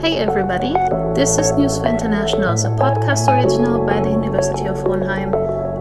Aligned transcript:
Hey 0.00 0.18
everybody, 0.18 0.74
this 1.16 1.38
is 1.38 1.50
News 1.54 1.78
for 1.78 1.86
Internationals, 1.86 2.62
a 2.62 2.68
podcast 2.68 3.26
original 3.26 3.84
by 3.84 4.00
the 4.00 4.10
University 4.10 4.68
of 4.68 4.76
Hohenheim. 4.76 5.32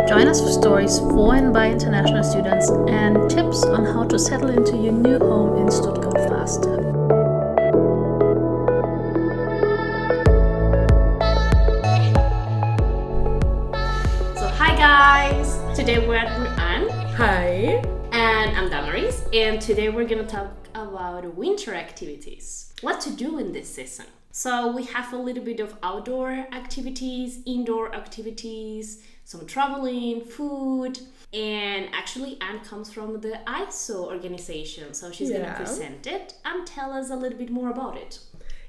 Join 0.07 0.27
us 0.27 0.41
for 0.41 0.49
stories 0.49 0.97
for 0.97 1.35
and 1.35 1.53
by 1.53 1.69
international 1.69 2.23
students 2.23 2.67
and 2.89 3.29
tips 3.29 3.63
on 3.63 3.85
how 3.85 4.05
to 4.05 4.17
settle 4.17 4.49
into 4.49 4.75
your 4.75 4.93
new 4.93 5.19
home 5.19 5.61
in 5.61 5.69
Stuttgart 5.69 6.15
faster. 6.27 6.81
So 14.35 14.47
hi 14.57 14.75
guys! 14.75 15.59
Today 15.77 16.07
we're 16.07 16.15
at 16.15 16.39
Ruan 16.39 16.89
Hi. 17.17 17.83
and 18.11 18.57
I'm 18.57 18.67
Damaris 18.71 19.25
and 19.31 19.61
today 19.61 19.89
we're 19.89 20.05
gonna 20.05 20.25
talk 20.25 20.56
about 21.07 21.35
winter 21.35 21.73
activities. 21.73 22.73
What 22.81 23.01
to 23.01 23.11
do 23.11 23.37
in 23.39 23.51
this 23.51 23.69
season. 23.75 24.05
So 24.31 24.71
we 24.71 24.83
have 24.85 25.13
a 25.13 25.17
little 25.17 25.43
bit 25.43 25.59
of 25.59 25.75
outdoor 25.81 26.29
activities, 26.51 27.39
indoor 27.45 27.95
activities, 27.95 29.03
some 29.23 29.45
traveling, 29.45 30.21
food, 30.21 30.99
and 31.33 31.89
actually 31.91 32.37
Anne 32.39 32.59
comes 32.59 32.91
from 32.91 33.19
the 33.21 33.39
ISO 33.47 34.05
organization, 34.05 34.93
so 34.93 35.11
she's 35.11 35.31
gonna 35.31 35.53
present 35.55 36.05
it 36.07 36.35
and 36.45 36.67
tell 36.67 36.91
us 36.93 37.09
a 37.09 37.15
little 37.15 37.37
bit 37.37 37.49
more 37.49 37.69
about 37.71 37.97
it. 37.97 38.19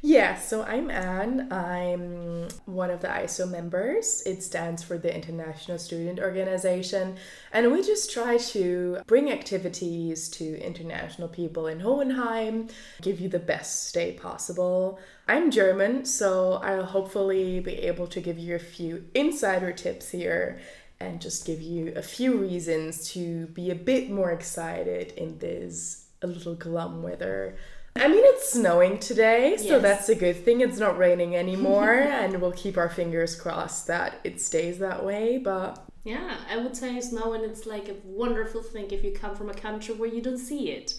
Yeah, 0.00 0.36
so 0.36 0.62
I'm 0.62 0.92
Anne. 0.92 1.52
I'm 1.52 2.46
one 2.66 2.90
of 2.90 3.00
the 3.00 3.08
ISO 3.08 3.50
members. 3.50 4.22
It 4.24 4.44
stands 4.44 4.80
for 4.80 4.96
the 4.96 5.12
International 5.12 5.76
Student 5.76 6.20
Organization. 6.20 7.16
And 7.52 7.72
we 7.72 7.82
just 7.82 8.12
try 8.12 8.36
to 8.36 8.98
bring 9.08 9.32
activities 9.32 10.28
to 10.30 10.64
international 10.64 11.26
people 11.26 11.66
in 11.66 11.80
Hohenheim, 11.80 12.68
give 13.02 13.18
you 13.18 13.28
the 13.28 13.40
best 13.40 13.88
stay 13.88 14.12
possible. 14.12 15.00
I'm 15.26 15.50
German, 15.50 16.04
so 16.04 16.54
I'll 16.54 16.84
hopefully 16.84 17.58
be 17.58 17.74
able 17.78 18.06
to 18.06 18.20
give 18.20 18.38
you 18.38 18.54
a 18.54 18.60
few 18.60 19.04
insider 19.14 19.72
tips 19.72 20.10
here 20.10 20.60
and 21.00 21.20
just 21.20 21.44
give 21.44 21.60
you 21.60 21.92
a 21.96 22.02
few 22.02 22.36
reasons 22.36 23.10
to 23.14 23.46
be 23.48 23.70
a 23.70 23.74
bit 23.74 24.10
more 24.10 24.30
excited 24.30 25.12
in 25.16 25.38
this 25.38 26.04
a 26.22 26.26
little 26.26 26.54
glum 26.54 27.02
weather. 27.02 27.56
I 28.00 28.08
mean, 28.08 28.22
it's 28.24 28.52
snowing 28.52 28.98
today, 28.98 29.56
so 29.56 29.64
Yes. 29.64 29.82
that's 29.82 30.08
a 30.08 30.14
good 30.14 30.44
thing. 30.44 30.60
It's 30.60 30.78
not 30.78 30.96
raining 30.98 31.36
anymore, 31.36 31.92
and 31.94 32.40
we'll 32.40 32.52
keep 32.52 32.76
our 32.76 32.88
fingers 32.88 33.34
crossed 33.36 33.86
that 33.88 34.20
it 34.24 34.40
stays 34.40 34.78
that 34.78 35.04
way. 35.04 35.38
But 35.38 35.84
Yeah, 36.04 36.36
I 36.50 36.56
would 36.56 36.76
say 36.76 37.00
snow 37.00 37.34
and 37.34 37.44
it's 37.44 37.66
like 37.66 37.88
a 37.88 37.94
wonderful 38.04 38.62
thing 38.62 38.90
if 38.90 39.04
you 39.04 39.12
come 39.12 39.34
from 39.36 39.50
a 39.50 39.54
country 39.54 39.94
where 39.94 40.08
you 40.08 40.22
don't 40.22 40.38
see 40.38 40.70
it. 40.70 40.94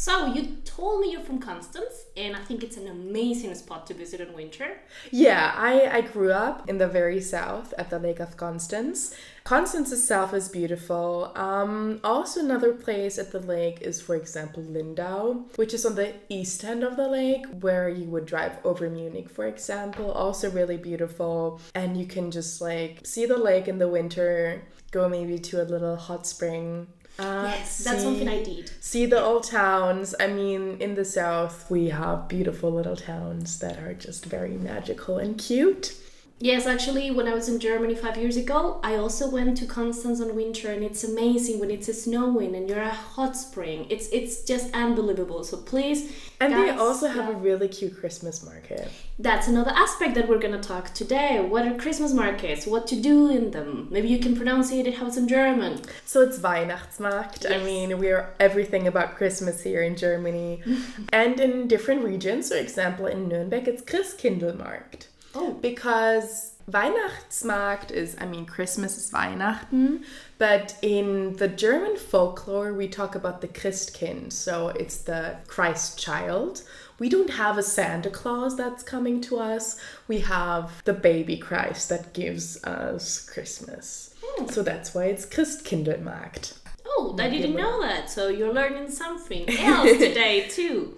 So 0.00 0.32
you 0.32 0.58
told 0.64 1.00
me 1.00 1.10
you're 1.10 1.22
from 1.22 1.40
Constance, 1.40 2.04
and 2.16 2.36
I 2.36 2.38
think 2.38 2.62
it's 2.62 2.76
an 2.76 2.86
amazing 2.86 3.52
spot 3.56 3.84
to 3.88 3.94
visit 3.94 4.20
in 4.20 4.32
winter. 4.32 4.78
yeah, 5.10 5.52
I, 5.56 5.88
I 5.88 6.00
grew 6.02 6.30
up 6.30 6.68
in 6.70 6.78
the 6.78 6.86
very 6.86 7.20
south 7.20 7.74
at 7.76 7.90
the 7.90 7.98
Lake 7.98 8.20
of 8.20 8.36
Constance. 8.36 9.12
Constance 9.42 9.90
itself 9.90 10.32
is 10.32 10.48
beautiful. 10.48 11.32
Um, 11.34 11.98
also, 12.04 12.38
another 12.38 12.74
place 12.74 13.18
at 13.18 13.32
the 13.32 13.40
lake 13.40 13.80
is, 13.80 14.00
for 14.00 14.14
example, 14.14 14.62
Lindau, 14.62 15.46
which 15.56 15.74
is 15.74 15.84
on 15.84 15.96
the 15.96 16.14
east 16.28 16.62
end 16.62 16.84
of 16.84 16.96
the 16.96 17.08
lake, 17.08 17.46
where 17.60 17.88
you 17.88 18.04
would 18.04 18.24
drive 18.24 18.56
over 18.62 18.88
Munich, 18.88 19.28
for 19.28 19.48
example. 19.48 20.12
Also, 20.12 20.48
really 20.48 20.76
beautiful. 20.76 21.60
And 21.74 21.96
you 21.96 22.06
can 22.06 22.30
just 22.30 22.60
like 22.60 23.00
see 23.04 23.26
the 23.26 23.36
lake 23.36 23.66
in 23.66 23.78
the 23.78 23.88
winter, 23.88 24.62
go 24.92 25.08
maybe 25.08 25.40
to 25.40 25.60
a 25.60 25.64
little 25.64 25.96
hot 25.96 26.24
spring. 26.24 26.86
Uh, 27.18 27.50
Yes, 27.52 27.78
that's 27.84 27.98
see- 27.98 28.04
something 28.04 28.28
I 28.28 28.42
did. 28.44 28.70
see 28.80 29.06
the 29.06 29.20
old 29.22 29.44
towns. 29.44 30.14
I 30.20 30.28
mean, 30.28 30.76
in 30.80 30.94
the 30.94 31.04
south, 31.04 31.68
we 31.70 31.88
have 31.88 32.28
beautiful 32.28 32.70
little 32.70 32.94
towns 32.96 33.58
that 33.58 33.78
are 33.78 33.94
just 33.94 34.24
very 34.26 34.56
magical 34.56 35.18
and 35.18 35.36
cute. 35.36 35.94
Yes, 36.40 36.66
actually, 36.66 37.10
when 37.10 37.26
I 37.26 37.34
was 37.34 37.48
in 37.48 37.58
Germany 37.58 37.96
five 37.96 38.16
years 38.16 38.36
ago, 38.36 38.78
I 38.84 38.94
also 38.94 39.28
went 39.28 39.56
to 39.56 39.66
Constance 39.66 40.20
on 40.20 40.36
winter, 40.36 40.70
and 40.70 40.84
it's 40.84 41.02
amazing 41.02 41.58
when 41.58 41.68
it's 41.68 41.88
snowing 42.04 42.54
and 42.54 42.68
you're 42.68 42.80
a 42.80 42.90
hot 42.90 43.36
spring. 43.36 43.86
It's 43.90 44.08
it's 44.10 44.42
just 44.44 44.72
unbelievable. 44.72 45.42
So 45.42 45.56
please, 45.56 46.12
And 46.40 46.52
they 46.52 46.70
also 46.70 47.08
have 47.08 47.28
yeah. 47.28 47.34
a 47.34 47.38
really 47.38 47.66
cute 47.66 47.98
Christmas 47.98 48.44
market. 48.44 48.88
That's 49.18 49.48
another 49.48 49.72
aspect 49.74 50.14
that 50.14 50.28
we're 50.28 50.38
gonna 50.38 50.62
talk 50.62 50.94
today. 50.94 51.40
What 51.40 51.66
are 51.66 51.74
Christmas 51.76 52.12
markets? 52.12 52.68
What 52.68 52.86
to 52.86 53.00
do 53.00 53.28
in 53.28 53.50
them? 53.50 53.88
Maybe 53.90 54.06
you 54.06 54.20
can 54.20 54.36
pronounce 54.36 54.70
it 54.70 54.94
how 54.94 55.08
it's 55.08 55.16
in 55.16 55.26
German. 55.26 55.80
So 56.04 56.22
it's 56.22 56.38
Weihnachtsmarkt. 56.38 57.50
I 57.50 57.58
mean, 57.64 57.98
we're 57.98 58.32
everything 58.38 58.86
about 58.86 59.16
Christmas 59.16 59.62
here 59.62 59.82
in 59.82 59.96
Germany. 59.96 60.62
and 61.12 61.40
in 61.40 61.66
different 61.66 62.04
regions, 62.04 62.50
for 62.50 62.58
example, 62.58 63.06
in 63.06 63.26
Nuremberg, 63.28 63.66
it's 63.66 63.82
Christkindlmarkt. 63.82 65.08
Oh. 65.34 65.52
Because 65.54 66.54
Weihnachtsmarkt 66.70 67.90
is, 67.90 68.16
I 68.20 68.26
mean, 68.26 68.44
Christmas 68.44 68.98
is 68.98 69.10
Weihnachten, 69.10 70.04
but 70.36 70.76
in 70.82 71.36
the 71.36 71.48
German 71.48 71.96
folklore, 71.96 72.74
we 72.74 72.88
talk 72.88 73.14
about 73.14 73.40
the 73.40 73.48
Christkind, 73.48 74.32
so 74.32 74.68
it's 74.68 74.98
the 74.98 75.36
Christ 75.46 75.98
child. 75.98 76.62
We 76.98 77.08
don't 77.08 77.30
have 77.30 77.56
a 77.56 77.62
Santa 77.62 78.10
Claus 78.10 78.56
that's 78.56 78.82
coming 78.82 79.20
to 79.22 79.38
us. 79.38 79.80
We 80.08 80.20
have 80.20 80.82
the 80.84 80.92
baby 80.92 81.38
Christ 81.38 81.88
that 81.88 82.12
gives 82.12 82.62
us 82.64 83.24
Christmas. 83.28 84.14
Hmm. 84.22 84.46
So 84.48 84.62
that's 84.62 84.94
why 84.94 85.04
it's 85.04 85.24
Christkindlmarkt. 85.24 86.58
Oh, 86.86 87.16
I 87.18 87.30
didn't 87.30 87.54
know 87.54 87.80
that. 87.82 88.10
So 88.10 88.28
you're 88.28 88.52
learning 88.52 88.90
something 88.90 89.48
else 89.58 89.92
today 89.98 90.48
too. 90.48 90.96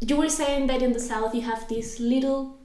You 0.00 0.16
were 0.16 0.28
saying 0.28 0.68
that 0.68 0.80
in 0.80 0.92
the 0.92 1.00
south 1.00 1.34
you 1.34 1.40
have 1.40 1.68
these 1.68 1.98
little 1.98 2.58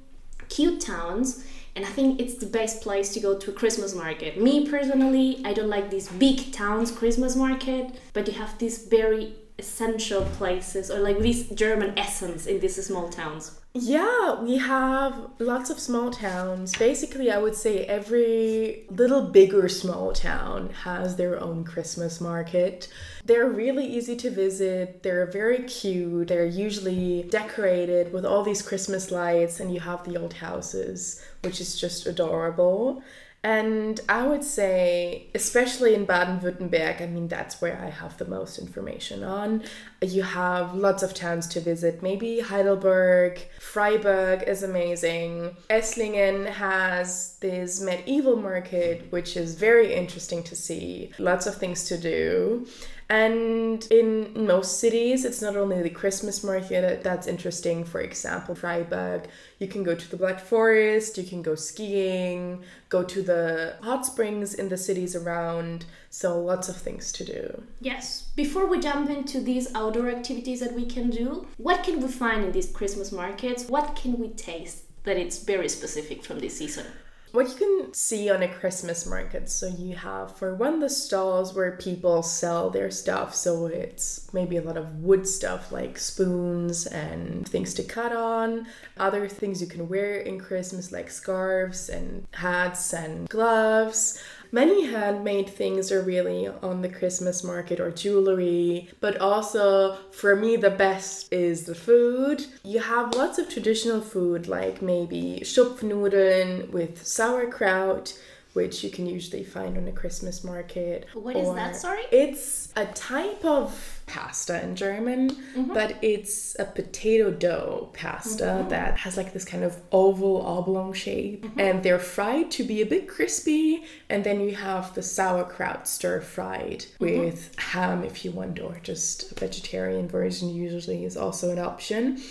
cute 0.52 0.82
towns, 0.82 1.46
and 1.76 1.86
I 1.86 1.90
think 1.90 2.20
it's 2.20 2.36
the 2.36 2.46
best 2.46 2.82
place 2.82 3.14
to 3.14 3.20
go 3.20 3.38
to 3.40 3.52
a 3.52 3.54
Christmas 3.54 3.96
market. 3.96 4.40
Me 4.40 4.70
personally, 4.70 5.42
I 5.46 5.54
don't 5.54 5.70
like 5.70 5.90
these 5.90 6.10
big 6.10 6.52
towns 6.52 6.92
Christmas 6.92 7.36
market, 7.36 7.96
but 8.14 8.28
you 8.28 8.34
have 8.34 8.60
this 8.60 8.86
very 8.88 9.34
essential 9.62 10.24
places 10.40 10.90
or 10.90 11.00
like 11.00 11.20
this 11.20 11.48
German 11.64 11.98
essence 11.98 12.46
in 12.48 12.60
these 12.60 12.84
small 12.86 13.08
towns. 13.10 13.44
Yeah, 13.74 14.42
we 14.42 14.58
have 14.58 15.14
lots 15.40 15.70
of 15.70 15.80
small 15.80 16.12
towns. 16.12 16.76
Basically, 16.78 17.32
I 17.32 17.38
would 17.38 17.56
say 17.56 17.86
every 17.86 18.86
little 18.90 19.22
bigger 19.22 19.70
small 19.70 20.12
town 20.12 20.72
has 20.84 21.16
their 21.16 21.40
own 21.40 21.64
Christmas 21.64 22.20
market. 22.20 22.90
They're 23.24 23.48
really 23.64 23.86
easy 23.86 24.18
to 24.18 24.30
visit. 24.30 25.04
They're 25.04 25.32
very 25.42 25.64
cute. 25.64 26.28
They're 26.28 26.54
usually 26.68 27.24
decorated 27.30 28.12
with 28.12 28.26
all 28.26 28.44
these 28.44 28.62
Christmas 28.62 29.10
lights, 29.10 29.62
and 29.62 29.74
you 29.74 29.80
have 29.80 30.04
the 30.04 30.18
old 30.20 30.34
houses, 30.34 31.24
which 31.44 31.62
is 31.62 31.80
just 31.80 32.08
adorable. 32.08 33.02
And 33.44 34.00
I 34.08 34.28
would 34.28 34.44
say, 34.44 35.26
especially 35.34 35.96
in 35.96 36.06
Baden 36.06 36.42
Württemberg, 36.42 37.02
I 37.02 37.08
mean, 37.08 37.28
that's 37.28 37.60
where 37.60 37.82
I 37.82 37.90
have 37.90 38.18
the 38.18 38.26
most 38.26 38.60
information 38.60 39.24
on. 39.24 39.64
You 40.00 40.22
have 40.22 40.76
lots 40.76 41.02
of 41.02 41.16
towns 41.16 41.48
to 41.48 41.60
visit. 41.60 42.04
Maybe 42.04 42.42
Heidelberg, 42.42 43.42
Freiburg 43.60 44.44
is 44.44 44.62
amazing. 44.62 45.56
Esslingen 45.72 46.46
has 46.52 47.38
this 47.40 47.82
medieval 47.82 48.36
market, 48.36 49.12
which 49.12 49.36
is 49.36 49.56
very 49.56 49.92
interesting 49.92 50.44
to 50.44 50.56
see. 50.56 51.12
Lots 51.18 51.48
of 51.48 51.56
things 51.56 51.86
to 51.86 51.98
do. 51.98 52.68
And 53.12 53.86
in 53.92 54.46
most 54.48 54.80
cities, 54.80 55.26
it's 55.26 55.42
not 55.42 55.58
only 55.58 55.82
the 55.82 55.90
Christmas 55.90 56.46
market 56.46 57.04
that's 57.04 57.28
interesting. 57.28 57.84
For 57.84 58.00
example, 58.00 58.56
Freiburg, 58.56 59.28
you 59.60 59.68
can 59.68 59.84
go 59.84 59.94
to 59.94 60.10
the 60.10 60.16
Black 60.16 60.40
Forest, 60.40 61.18
you 61.18 61.26
can 61.26 61.42
go 61.42 61.56
skiing, 61.56 62.64
go 62.88 63.04
to 63.04 63.22
the 63.22 63.76
hot 63.82 64.06
springs 64.06 64.54
in 64.54 64.70
the 64.70 64.78
cities 64.78 65.14
around. 65.14 65.84
So, 66.10 66.42
lots 66.42 66.70
of 66.70 66.78
things 66.78 67.12
to 67.12 67.26
do. 67.26 67.64
Yes. 67.82 68.30
Before 68.38 68.66
we 68.66 68.80
jump 68.80 69.10
into 69.10 69.42
these 69.42 69.76
outdoor 69.76 70.08
activities 70.08 70.62
that 70.62 70.72
we 70.72 70.86
can 70.86 71.10
do, 71.10 71.46
what 71.58 71.84
can 71.84 72.00
we 72.02 72.08
find 72.08 72.46
in 72.46 72.54
these 72.54 72.72
Christmas 72.72 73.12
markets? 73.12 73.68
What 73.68 73.94
can 73.94 74.20
we 74.20 74.30
taste 74.30 74.86
that 75.04 75.18
it's 75.18 75.44
very 75.44 75.68
specific 75.68 76.24
from 76.24 76.40
this 76.40 76.58
season? 76.58 76.86
What 77.32 77.48
you 77.48 77.56
can 77.56 77.94
see 77.94 78.30
on 78.30 78.44
a 78.44 78.48
Christmas 78.50 79.06
market, 79.06 79.50
so 79.50 79.68
you 79.68 79.96
have 79.96 80.36
for 80.36 80.54
one 80.54 80.82
the 80.82 80.90
stalls 80.90 81.54
where 81.54 81.78
people 81.78 82.24
sell 82.24 82.70
their 82.70 82.92
stuff, 82.92 83.34
so 83.34 83.68
it's 83.68 84.28
maybe 84.34 84.58
a 84.58 84.62
lot 84.62 84.76
of 84.76 84.96
wood 84.96 85.26
stuff 85.26 85.72
like 85.72 85.98
spoons 85.98 86.86
and 86.88 87.48
things 87.48 87.74
to 87.76 87.84
cut 87.84 88.12
on, 88.12 88.68
other 88.98 89.30
things 89.30 89.62
you 89.62 89.68
can 89.68 89.88
wear 89.88 90.16
in 90.18 90.42
Christmas 90.42 90.92
like 90.92 91.10
scarves 91.10 91.88
and 91.88 92.28
hats 92.32 92.94
and 92.94 93.30
gloves. 93.30 94.22
Many 94.54 94.86
handmade 94.86 95.50
things 95.50 95.92
are 95.92 96.02
really 96.02 96.48
on 96.48 96.82
the 96.82 96.90
Christmas 96.90 97.42
market 97.42 97.80
or 97.80 97.90
jewelry, 97.90 98.90
but 99.00 99.18
also 99.22 99.98
for 100.12 100.36
me, 100.36 100.58
the 100.58 100.70
best 100.70 101.32
is 101.32 101.64
the 101.64 101.76
food. 101.76 102.46
You 102.64 102.80
have 102.80 103.16
lots 103.16 103.40
of 103.40 103.48
traditional 103.48 104.02
food 104.02 104.48
like 104.48 104.82
maybe 104.82 105.40
Schupfnudeln 105.44 106.70
with 106.72 107.06
sauerkraut, 107.06 108.20
which 108.52 108.84
you 108.84 108.90
can 108.90 109.06
usually 109.06 109.46
find 109.46 109.78
on 109.78 109.88
a 109.88 109.92
Christmas 109.94 110.44
market. 110.44 111.06
What 111.14 111.38
is 111.38 111.54
that, 111.56 111.78
sorry? 111.78 112.04
It's 112.12 112.74
a 112.76 112.86
type 112.88 113.46
of 113.46 114.01
pasta 114.12 114.62
in 114.62 114.76
German, 114.76 115.30
mm-hmm. 115.30 115.74
but 115.74 115.98
it's 116.02 116.60
a 116.60 116.66
potato 116.66 117.32
dough 117.32 117.90
pasta 117.94 118.44
mm-hmm. 118.44 118.70
that 118.70 118.98
has 118.98 119.16
like 119.16 119.32
this 119.32 119.46
kind 119.46 119.64
of 119.64 119.78
oval 119.94 120.46
oblong 120.46 120.92
shape. 120.92 121.46
Mm-hmm. 121.46 121.60
And 121.60 121.84
they're 121.84 121.98
fried 121.98 122.52
to 122.52 122.64
be 122.64 122.82
a 122.82 122.86
bit 122.86 123.08
crispy. 123.08 123.86
And 124.10 124.24
then 124.24 124.42
you 124.42 124.56
have 124.56 124.94
the 124.94 125.02
sauerkraut 125.02 125.88
stir 125.88 126.20
fried 126.20 126.86
with 127.00 127.58
ham 127.58 128.04
if 128.04 128.26
you 128.26 128.32
want, 128.32 128.60
or 128.60 128.78
just 128.84 129.32
a 129.32 129.36
vegetarian 129.36 130.10
version 130.10 130.50
usually 130.50 131.06
is 131.06 131.16
also 131.16 131.50
an 131.52 131.60
option. 131.60 132.22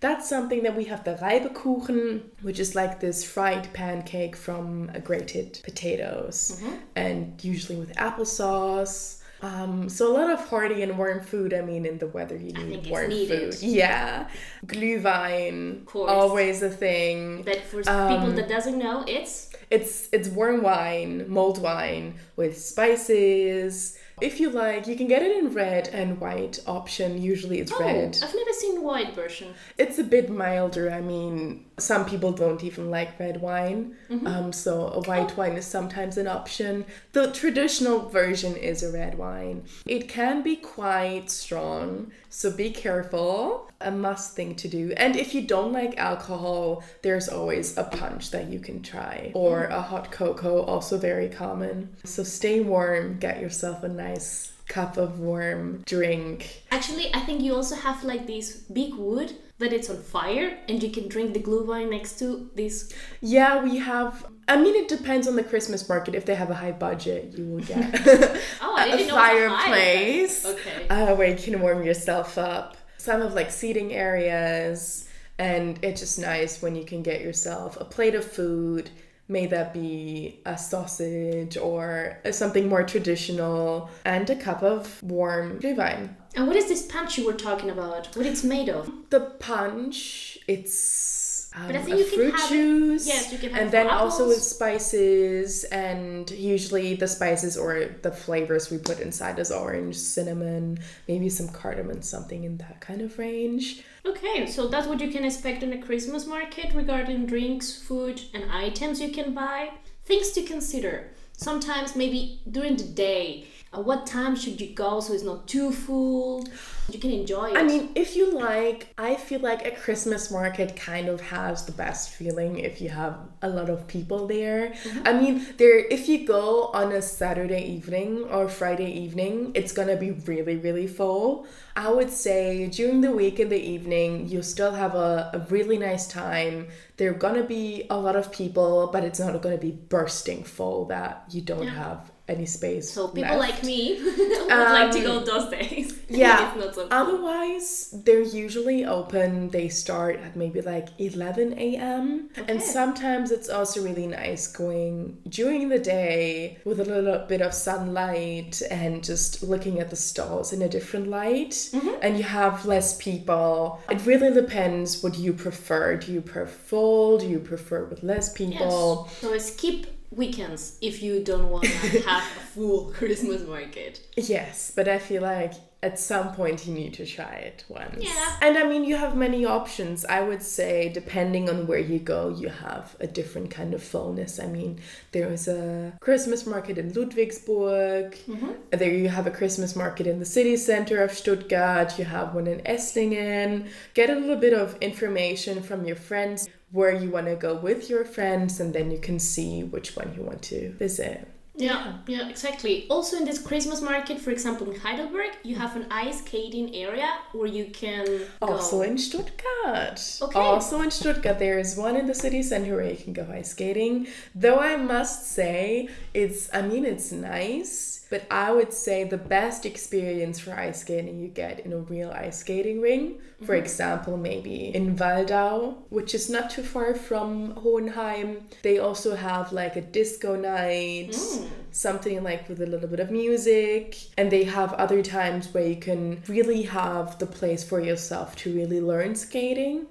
That's 0.00 0.28
something 0.28 0.62
that 0.62 0.76
we 0.76 0.84
have 0.84 1.04
the 1.04 1.16
Reibekuchen, 1.16 2.22
which 2.42 2.58
is 2.58 2.74
like 2.74 3.00
this 3.00 3.24
fried 3.24 3.72
pancake 3.74 4.34
from 4.34 4.90
grated 5.04 5.60
potatoes, 5.62 6.62
and 6.96 7.42
usually 7.42 7.78
with 7.78 7.94
applesauce. 7.96 9.19
Um, 9.42 9.88
so 9.88 10.10
a 10.10 10.14
lot 10.18 10.30
of 10.30 10.48
hearty 10.48 10.82
and 10.82 10.98
warm 10.98 11.20
food. 11.20 11.54
I 11.54 11.62
mean, 11.62 11.86
in 11.86 11.98
the 11.98 12.06
weather, 12.08 12.36
you 12.36 12.52
need 12.52 12.86
warm 12.90 13.10
food. 13.10 13.56
Yeah, 13.60 14.28
glühwein, 14.66 15.86
always 15.94 16.62
a 16.62 16.70
thing. 16.70 17.42
But 17.42 17.62
for 17.62 17.82
Um, 17.88 18.08
people 18.08 18.32
that 18.32 18.48
doesn't 18.48 18.78
know, 18.78 19.04
it's 19.06 19.48
It's 19.70 20.08
it's 20.12 20.28
warm 20.28 20.62
wine, 20.62 21.26
mulled 21.28 21.62
wine 21.62 22.14
with 22.36 22.58
spices. 22.58 23.96
If 24.20 24.38
you 24.40 24.50
like, 24.50 24.86
you 24.86 24.96
can 24.96 25.06
get 25.06 25.22
it 25.22 25.34
in 25.38 25.54
red 25.54 25.88
and 25.88 26.20
white 26.20 26.58
option. 26.66 27.22
Usually 27.22 27.60
it's 27.60 27.72
oh, 27.72 27.78
red. 27.80 28.18
I've 28.22 28.34
never 28.34 28.52
seen 28.52 28.82
white 28.82 29.14
version. 29.14 29.54
It's 29.78 29.98
a 29.98 30.04
bit 30.04 30.28
milder. 30.28 30.90
I 30.90 31.00
mean, 31.00 31.64
some 31.80 32.04
people 32.04 32.32
don't 32.32 32.62
even 32.62 32.90
like 32.90 33.18
red 33.18 33.40
wine, 33.40 33.96
um, 34.26 34.52
so 34.52 34.88
a 34.88 35.00
white 35.02 35.36
wine 35.36 35.52
is 35.52 35.66
sometimes 35.66 36.16
an 36.16 36.26
option. 36.26 36.84
The 37.12 37.32
traditional 37.32 38.08
version 38.08 38.56
is 38.56 38.82
a 38.82 38.92
red 38.92 39.16
wine. 39.18 39.64
It 39.86 40.08
can 40.08 40.42
be 40.42 40.56
quite 40.56 41.30
strong, 41.30 42.12
so 42.28 42.50
be 42.50 42.70
careful. 42.70 43.70
A 43.82 43.90
must 43.90 44.36
thing 44.36 44.54
to 44.56 44.68
do. 44.68 44.92
And 44.98 45.16
if 45.16 45.34
you 45.34 45.40
don't 45.40 45.72
like 45.72 45.96
alcohol, 45.96 46.84
there's 47.02 47.28
always 47.28 47.78
a 47.78 47.84
punch 47.84 48.30
that 48.30 48.48
you 48.48 48.60
can 48.60 48.82
try, 48.82 49.32
or 49.34 49.64
a 49.64 49.80
hot 49.80 50.12
cocoa, 50.12 50.62
also 50.62 50.98
very 50.98 51.28
common. 51.28 51.88
So 52.04 52.22
stay 52.22 52.60
warm. 52.60 53.18
Get 53.18 53.40
yourself 53.40 53.82
a 53.82 53.88
nice 53.88 54.52
cup 54.68 54.96
of 54.96 55.18
warm 55.18 55.82
drink. 55.86 56.62
Actually, 56.70 57.12
I 57.14 57.20
think 57.20 57.40
you 57.40 57.54
also 57.54 57.74
have 57.74 58.04
like 58.04 58.26
this 58.26 58.56
big 58.56 58.94
wood 58.94 59.34
that 59.60 59.72
it's 59.72 59.88
on 59.88 60.02
fire, 60.02 60.58
and 60.68 60.82
you 60.82 60.90
can 60.90 61.06
drink 61.08 61.32
the 61.34 61.40
glühwein 61.40 61.90
next 61.90 62.18
to 62.18 62.50
this. 62.56 62.92
Yeah, 63.20 63.62
we 63.62 63.78
have. 63.78 64.26
I 64.48 64.56
mean, 64.60 64.74
it 64.74 64.88
depends 64.88 65.28
on 65.28 65.36
the 65.36 65.44
Christmas 65.44 65.88
market. 65.88 66.14
If 66.16 66.24
they 66.26 66.34
have 66.34 66.50
a 66.50 66.54
high 66.54 66.72
budget, 66.72 67.34
you 67.38 67.46
will 67.46 67.60
get 67.60 67.78
Oh, 68.60 68.76
a 68.78 68.84
didn't 68.84 69.06
know 69.08 69.14
it 69.24 69.50
was 69.50 69.62
fireplace 69.62 70.44
Okay. 70.46 70.88
uh, 70.88 71.14
where 71.14 71.28
you 71.28 71.36
can 71.36 71.60
warm 71.60 71.84
yourself 71.84 72.36
up. 72.36 72.76
Some 72.98 73.20
have 73.22 73.34
like 73.34 73.50
seating 73.50 73.92
areas, 73.92 75.08
and 75.38 75.78
it's 75.84 76.00
just 76.00 76.18
nice 76.18 76.60
when 76.60 76.74
you 76.74 76.84
can 76.84 77.02
get 77.02 77.20
yourself 77.20 77.78
a 77.80 77.84
plate 77.84 78.14
of 78.14 78.24
food. 78.24 78.90
May 79.28 79.46
that 79.46 79.72
be 79.72 80.40
a 80.44 80.58
sausage 80.58 81.56
or 81.56 82.18
something 82.32 82.68
more 82.68 82.82
traditional, 82.82 83.88
and 84.04 84.28
a 84.28 84.34
cup 84.36 84.62
of 84.64 85.00
warm 85.02 85.60
glühwein. 85.60 86.16
And 86.34 86.46
what 86.46 86.56
is 86.56 86.68
this 86.68 86.82
punch 86.86 87.18
you 87.18 87.26
were 87.26 87.32
talking 87.34 87.70
about? 87.70 88.14
What 88.16 88.26
it's 88.26 88.44
made 88.44 88.68
of? 88.68 88.90
The 89.10 89.20
punch, 89.40 90.38
it's 90.46 91.50
um, 91.56 91.66
But 91.66 91.76
I 91.76 91.82
think 91.82 91.98
you 91.98 92.04
can 92.04 92.14
fruit 92.14 92.34
have 92.36 92.50
it- 92.52 92.54
juice. 92.54 93.06
yes, 93.08 93.32
you 93.32 93.38
can 93.38 93.50
have 93.50 93.62
and 93.62 93.70
then 93.72 93.88
also 93.88 94.28
with 94.28 94.40
spices, 94.40 95.64
and 95.64 96.30
usually 96.30 96.94
the 96.94 97.08
spices 97.08 97.56
or 97.58 97.96
the 98.02 98.12
flavors 98.12 98.70
we 98.70 98.78
put 98.78 99.00
inside 99.00 99.40
is 99.40 99.50
orange, 99.50 99.96
cinnamon, 99.96 100.78
maybe 101.08 101.28
some 101.28 101.48
cardamom, 101.48 102.02
something 102.02 102.44
in 102.44 102.56
that 102.58 102.80
kind 102.80 103.02
of 103.02 103.18
range. 103.18 103.82
Okay, 104.06 104.46
so 104.46 104.68
that's 104.68 104.86
what 104.86 105.00
you 105.00 105.10
can 105.10 105.24
expect 105.24 105.64
on 105.64 105.72
a 105.72 105.78
Christmas 105.82 106.26
market 106.26 106.72
regarding 106.74 107.26
drinks, 107.26 107.74
food, 107.82 108.20
and 108.32 108.44
items 108.52 109.00
you 109.00 109.08
can 109.10 109.34
buy. 109.34 109.70
Things 110.04 110.30
to 110.32 110.42
consider. 110.42 111.08
Sometimes, 111.36 111.96
maybe 111.96 112.40
during 112.50 112.76
the 112.76 112.84
day, 112.84 113.46
at 113.72 113.84
what 113.84 114.04
time 114.04 114.34
should 114.34 114.60
you 114.60 114.74
go 114.74 114.98
so 114.98 115.12
it's 115.12 115.22
not 115.22 115.46
too 115.46 115.70
full? 115.70 116.44
You 116.90 116.98
can 116.98 117.12
enjoy 117.12 117.50
it. 117.52 117.56
I 117.56 117.62
mean, 117.62 117.90
if 117.94 118.16
you 118.16 118.32
like, 118.32 118.88
I 118.98 119.14
feel 119.14 119.38
like 119.38 119.64
a 119.64 119.70
Christmas 119.70 120.28
market 120.28 120.74
kind 120.74 121.08
of 121.08 121.20
has 121.20 121.64
the 121.66 121.70
best 121.72 122.10
feeling 122.10 122.58
if 122.58 122.80
you 122.80 122.88
have 122.88 123.16
a 123.42 123.48
lot 123.48 123.70
of 123.70 123.86
people 123.86 124.26
there. 124.26 124.70
Mm-hmm. 124.70 125.02
I 125.06 125.12
mean, 125.12 125.46
there 125.56 125.78
if 125.78 126.08
you 126.08 126.26
go 126.26 126.64
on 126.74 126.90
a 126.90 127.00
Saturday 127.00 127.62
evening 127.62 128.24
or 128.24 128.48
Friday 128.48 128.90
evening, 128.90 129.52
it's 129.54 129.70
gonna 129.70 129.96
be 129.96 130.10
really, 130.10 130.56
really 130.56 130.88
full. 130.88 131.46
I 131.76 131.92
would 131.92 132.10
say 132.10 132.66
during 132.66 133.02
the 133.02 133.12
week 133.12 133.38
in 133.38 133.50
the 133.50 133.60
evening, 133.60 134.28
you 134.28 134.42
still 134.42 134.72
have 134.72 134.96
a, 134.96 135.30
a 135.32 135.46
really 135.48 135.78
nice 135.78 136.08
time. 136.08 136.66
There 136.96 137.10
are 137.10 137.14
gonna 137.14 137.44
be 137.44 137.86
a 137.88 137.96
lot 137.96 138.16
of 138.16 138.32
people, 138.32 138.88
but 138.92 139.04
it's 139.04 139.20
not 139.20 139.40
gonna 139.40 139.58
be 139.58 139.70
bursting 139.70 140.42
full 140.42 140.86
that 140.86 141.24
you 141.30 141.40
don't 141.40 141.62
Yeah. 141.62 141.70
have 141.84 142.10
any 142.30 142.46
space. 142.46 142.90
so 142.90 143.08
people 143.08 143.36
left. 143.36 143.40
like 143.40 143.62
me 143.64 144.00
would 144.02 144.48
like 144.48 144.90
to 144.92 144.98
Um, 145.00 145.04
go 145.04 145.14
those 145.30 145.50
days. 145.50 145.96
Yeah. 146.10 146.52
so. 146.72 146.88
Otherwise, 146.90 147.94
they're 148.04 148.20
usually 148.22 148.84
open. 148.84 149.48
They 149.50 149.68
start 149.68 150.16
at 150.26 150.34
maybe 150.34 150.60
like 150.60 150.88
11 150.98 151.56
a.m. 151.56 152.30
And 152.48 152.60
sometimes 152.60 153.30
it's 153.30 153.48
also 153.48 153.82
really 153.84 154.08
nice 154.08 154.48
going 154.48 155.18
during 155.28 155.68
the 155.68 155.78
day 155.78 156.58
with 156.64 156.80
a 156.80 156.84
little 156.84 157.20
bit 157.28 157.40
of 157.42 157.54
sunlight 157.54 158.60
and 158.72 159.04
just 159.04 159.42
looking 159.44 159.78
at 159.78 159.90
the 159.90 159.96
stalls 159.96 160.52
in 160.52 160.62
a 160.62 160.68
different 160.68 161.06
light. 161.08 161.52
Mm-hmm. 161.72 162.00
And 162.02 162.18
you 162.18 162.24
have 162.24 162.66
less 162.66 162.96
people. 162.96 163.80
It 163.88 164.04
really 164.04 164.32
depends 164.34 165.02
what 165.04 165.16
you 165.16 165.32
prefer. 165.32 165.96
Do 165.96 166.12
you 166.12 166.22
prefer 166.22 166.46
full? 166.46 167.18
Do 167.18 167.28
you 167.28 167.38
prefer 167.38 167.84
with 167.84 168.02
less 168.02 168.32
people? 168.32 169.06
Yes. 169.08 169.18
So 169.20 169.38
skip 169.38 169.86
weekends 170.10 170.76
if 170.80 171.02
you 171.02 171.22
don't 171.22 171.50
want 171.50 171.64
to 171.64 171.70
have 172.06 172.22
a 172.22 172.40
full 172.40 172.92
Christmas 172.92 173.42
market. 173.42 174.00
Yes, 174.16 174.72
but 174.74 174.88
I 174.88 174.98
feel 174.98 175.22
like 175.22 175.54
at 175.82 175.98
some 175.98 176.34
point 176.34 176.66
you 176.66 176.74
need 176.74 176.92
to 176.94 177.06
try 177.06 177.32
it 177.32 177.64
once. 177.68 178.02
Yeah. 178.04 178.36
And 178.42 178.58
I 178.58 178.64
mean, 178.64 178.84
you 178.84 178.96
have 178.96 179.16
many 179.16 179.46
options. 179.46 180.04
I 180.04 180.20
would 180.20 180.42
say, 180.42 180.90
depending 180.90 181.48
on 181.48 181.66
where 181.66 181.78
you 181.78 181.98
go, 181.98 182.28
you 182.28 182.48
have 182.48 182.96
a 183.00 183.06
different 183.06 183.50
kind 183.50 183.72
of 183.72 183.82
fullness. 183.82 184.38
I 184.38 184.46
mean, 184.46 184.78
there 185.12 185.32
is 185.32 185.48
a 185.48 185.92
Christmas 186.00 186.46
market 186.46 186.76
in 186.76 186.92
Ludwigsburg. 186.92 188.14
Mm-hmm. 188.26 188.52
There 188.72 188.92
you 188.92 189.08
have 189.08 189.26
a 189.26 189.30
Christmas 189.30 189.74
market 189.74 190.06
in 190.06 190.18
the 190.18 190.26
city 190.26 190.56
center 190.56 191.02
of 191.02 191.12
Stuttgart. 191.12 191.98
You 191.98 192.04
have 192.04 192.34
one 192.34 192.46
in 192.46 192.60
Esslingen. 192.60 193.68
Get 193.94 194.10
a 194.10 194.14
little 194.14 194.36
bit 194.36 194.52
of 194.52 194.76
information 194.82 195.62
from 195.62 195.86
your 195.86 195.96
friends 195.96 196.48
where 196.72 196.94
you 196.94 197.10
want 197.10 197.26
to 197.26 197.34
go 197.34 197.54
with 197.54 197.90
your 197.90 198.04
friends, 198.04 198.60
and 198.60 198.72
then 198.72 198.90
you 198.90 198.98
can 198.98 199.18
see 199.18 199.64
which 199.64 199.96
one 199.96 200.14
you 200.14 200.22
want 200.22 200.42
to 200.42 200.70
visit. 200.74 201.26
Yeah, 201.60 201.98
yeah, 202.06 202.28
exactly. 202.28 202.86
Also, 202.88 203.16
in 203.16 203.24
this 203.24 203.40
Christmas 203.40 203.80
market, 203.82 204.18
for 204.20 204.30
example, 204.30 204.70
in 204.70 204.80
Heidelberg, 204.80 205.30
you 205.44 205.56
have 205.56 205.76
an 205.76 205.86
ice 205.90 206.18
skating 206.18 206.74
area 206.74 207.10
where 207.32 207.46
you 207.46 207.66
can 207.66 208.06
go. 208.40 208.46
Also 208.46 208.82
in 208.82 208.96
Stuttgart. 208.98 210.18
Okay. 210.22 210.38
Also 210.38 210.80
in 210.80 210.90
Stuttgart, 210.90 211.38
there 211.38 211.58
is 211.58 211.76
one 211.76 211.96
in 211.96 212.06
the 212.06 212.14
city 212.14 212.42
center 212.42 212.76
where 212.76 212.90
you 212.90 212.96
can 212.96 213.12
go 213.12 213.26
ice 213.30 213.50
skating. 213.50 214.06
Though 214.34 214.58
I 214.58 214.76
must 214.76 215.30
say, 215.30 215.88
it's, 216.14 216.48
I 216.52 216.62
mean, 216.62 216.84
it's 216.84 217.12
nice, 217.12 217.99
but 218.10 218.26
I 218.30 218.52
would 218.52 218.72
say 218.72 219.04
the 219.04 219.16
best 219.16 219.64
experience 219.64 220.40
for 220.40 220.52
ice 220.52 220.80
skating 220.80 221.20
you 221.20 221.28
get 221.28 221.60
in 221.60 221.72
a 221.72 221.78
real 221.78 222.10
ice 222.10 222.40
skating 222.40 222.80
ring. 222.80 223.20
For 223.38 223.54
mm-hmm. 223.54 223.64
example, 223.64 224.16
maybe 224.18 224.74
in 224.74 224.96
Waldau, 224.96 225.76
which 225.88 226.14
is 226.14 226.28
not 226.28 226.50
too 226.50 226.62
far 226.62 226.94
from 226.94 227.52
Hohenheim. 227.52 228.48
They 228.62 228.78
also 228.78 229.14
have 229.14 229.52
like 229.52 229.76
a 229.76 229.80
disco 229.80 230.36
night 230.36 231.12
mm. 231.12 231.48
something 231.70 232.22
like 232.22 232.48
with 232.48 232.60
a 232.60 232.66
little 232.66 232.88
bit 232.88 233.00
of 233.00 233.10
music 233.10 233.96
and 234.18 234.30
they 234.30 234.44
have 234.44 234.74
other 234.74 235.02
times 235.02 235.54
where 235.54 235.66
you 235.66 235.76
can 235.76 236.22
really 236.28 236.62
have 236.62 237.18
the 237.18 237.26
place 237.26 237.64
for 237.64 237.80
yourself 237.80 238.36
to 238.36 238.54
really 238.54 238.80
learn 238.80 239.14
skating 239.14 239.86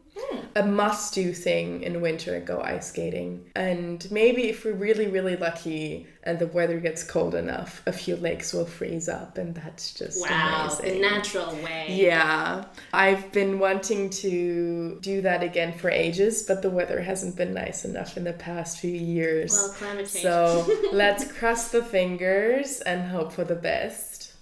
a 0.56 0.64
must 0.64 1.14
do 1.14 1.32
thing 1.34 1.84
in 1.84 2.02
winter 2.02 2.40
go 2.40 2.60
ice 2.62 2.88
skating 2.90 3.46
and 3.56 4.10
maybe 4.12 4.50
if 4.50 4.66
we're 4.66 4.74
really 4.74 5.08
really 5.08 5.36
lucky 5.36 6.08
and 6.24 6.40
the 6.40 6.48
weather 6.48 6.80
gets 6.80 7.04
cold 7.04 7.36
enough 7.36 7.82
a 7.86 7.92
few 7.94 8.16
lakes 8.16 8.52
will 8.54 8.66
freeze 8.66 9.08
up 9.08 9.38
and 9.38 9.54
that's 9.56 9.94
just 9.94 10.22
Wow, 10.28 10.68
amazing 10.80 11.02
the 11.02 11.08
natural 11.10 11.56
way. 11.64 11.86
yeah, 11.90 12.66
I've 12.94 13.32
been 13.32 13.60
wanting 13.60 14.10
to 14.10 14.98
do 15.02 15.22
that 15.22 15.44
again 15.44 15.72
for 15.74 15.90
ages, 15.90 16.44
but 16.44 16.62
the 16.62 16.70
weather 16.70 17.00
hasn't 17.02 17.36
been 17.36 17.54
nice 17.54 17.86
enough 17.86 18.18
in 18.18 18.24
the 18.24 18.34
past 18.34 18.80
few 18.80 18.92
years. 18.92 19.52
Well, 19.54 19.70
climate 19.74 20.10
change. 20.10 20.24
So 20.24 20.68
let's 20.92 21.32
cross 21.32 21.70
the 21.72 21.84
fingers 21.84 22.82
and 22.82 23.10
hope 23.10 23.32
for 23.32 23.44
the 23.44 23.56
best. 23.56 24.34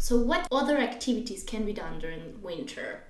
So, 0.00 0.16
what 0.16 0.46
other 0.52 0.78
activities 0.78 1.42
can 1.42 1.64
be 1.66 1.72
done 1.72 1.98
during 1.98 2.40
winter? 2.40 3.02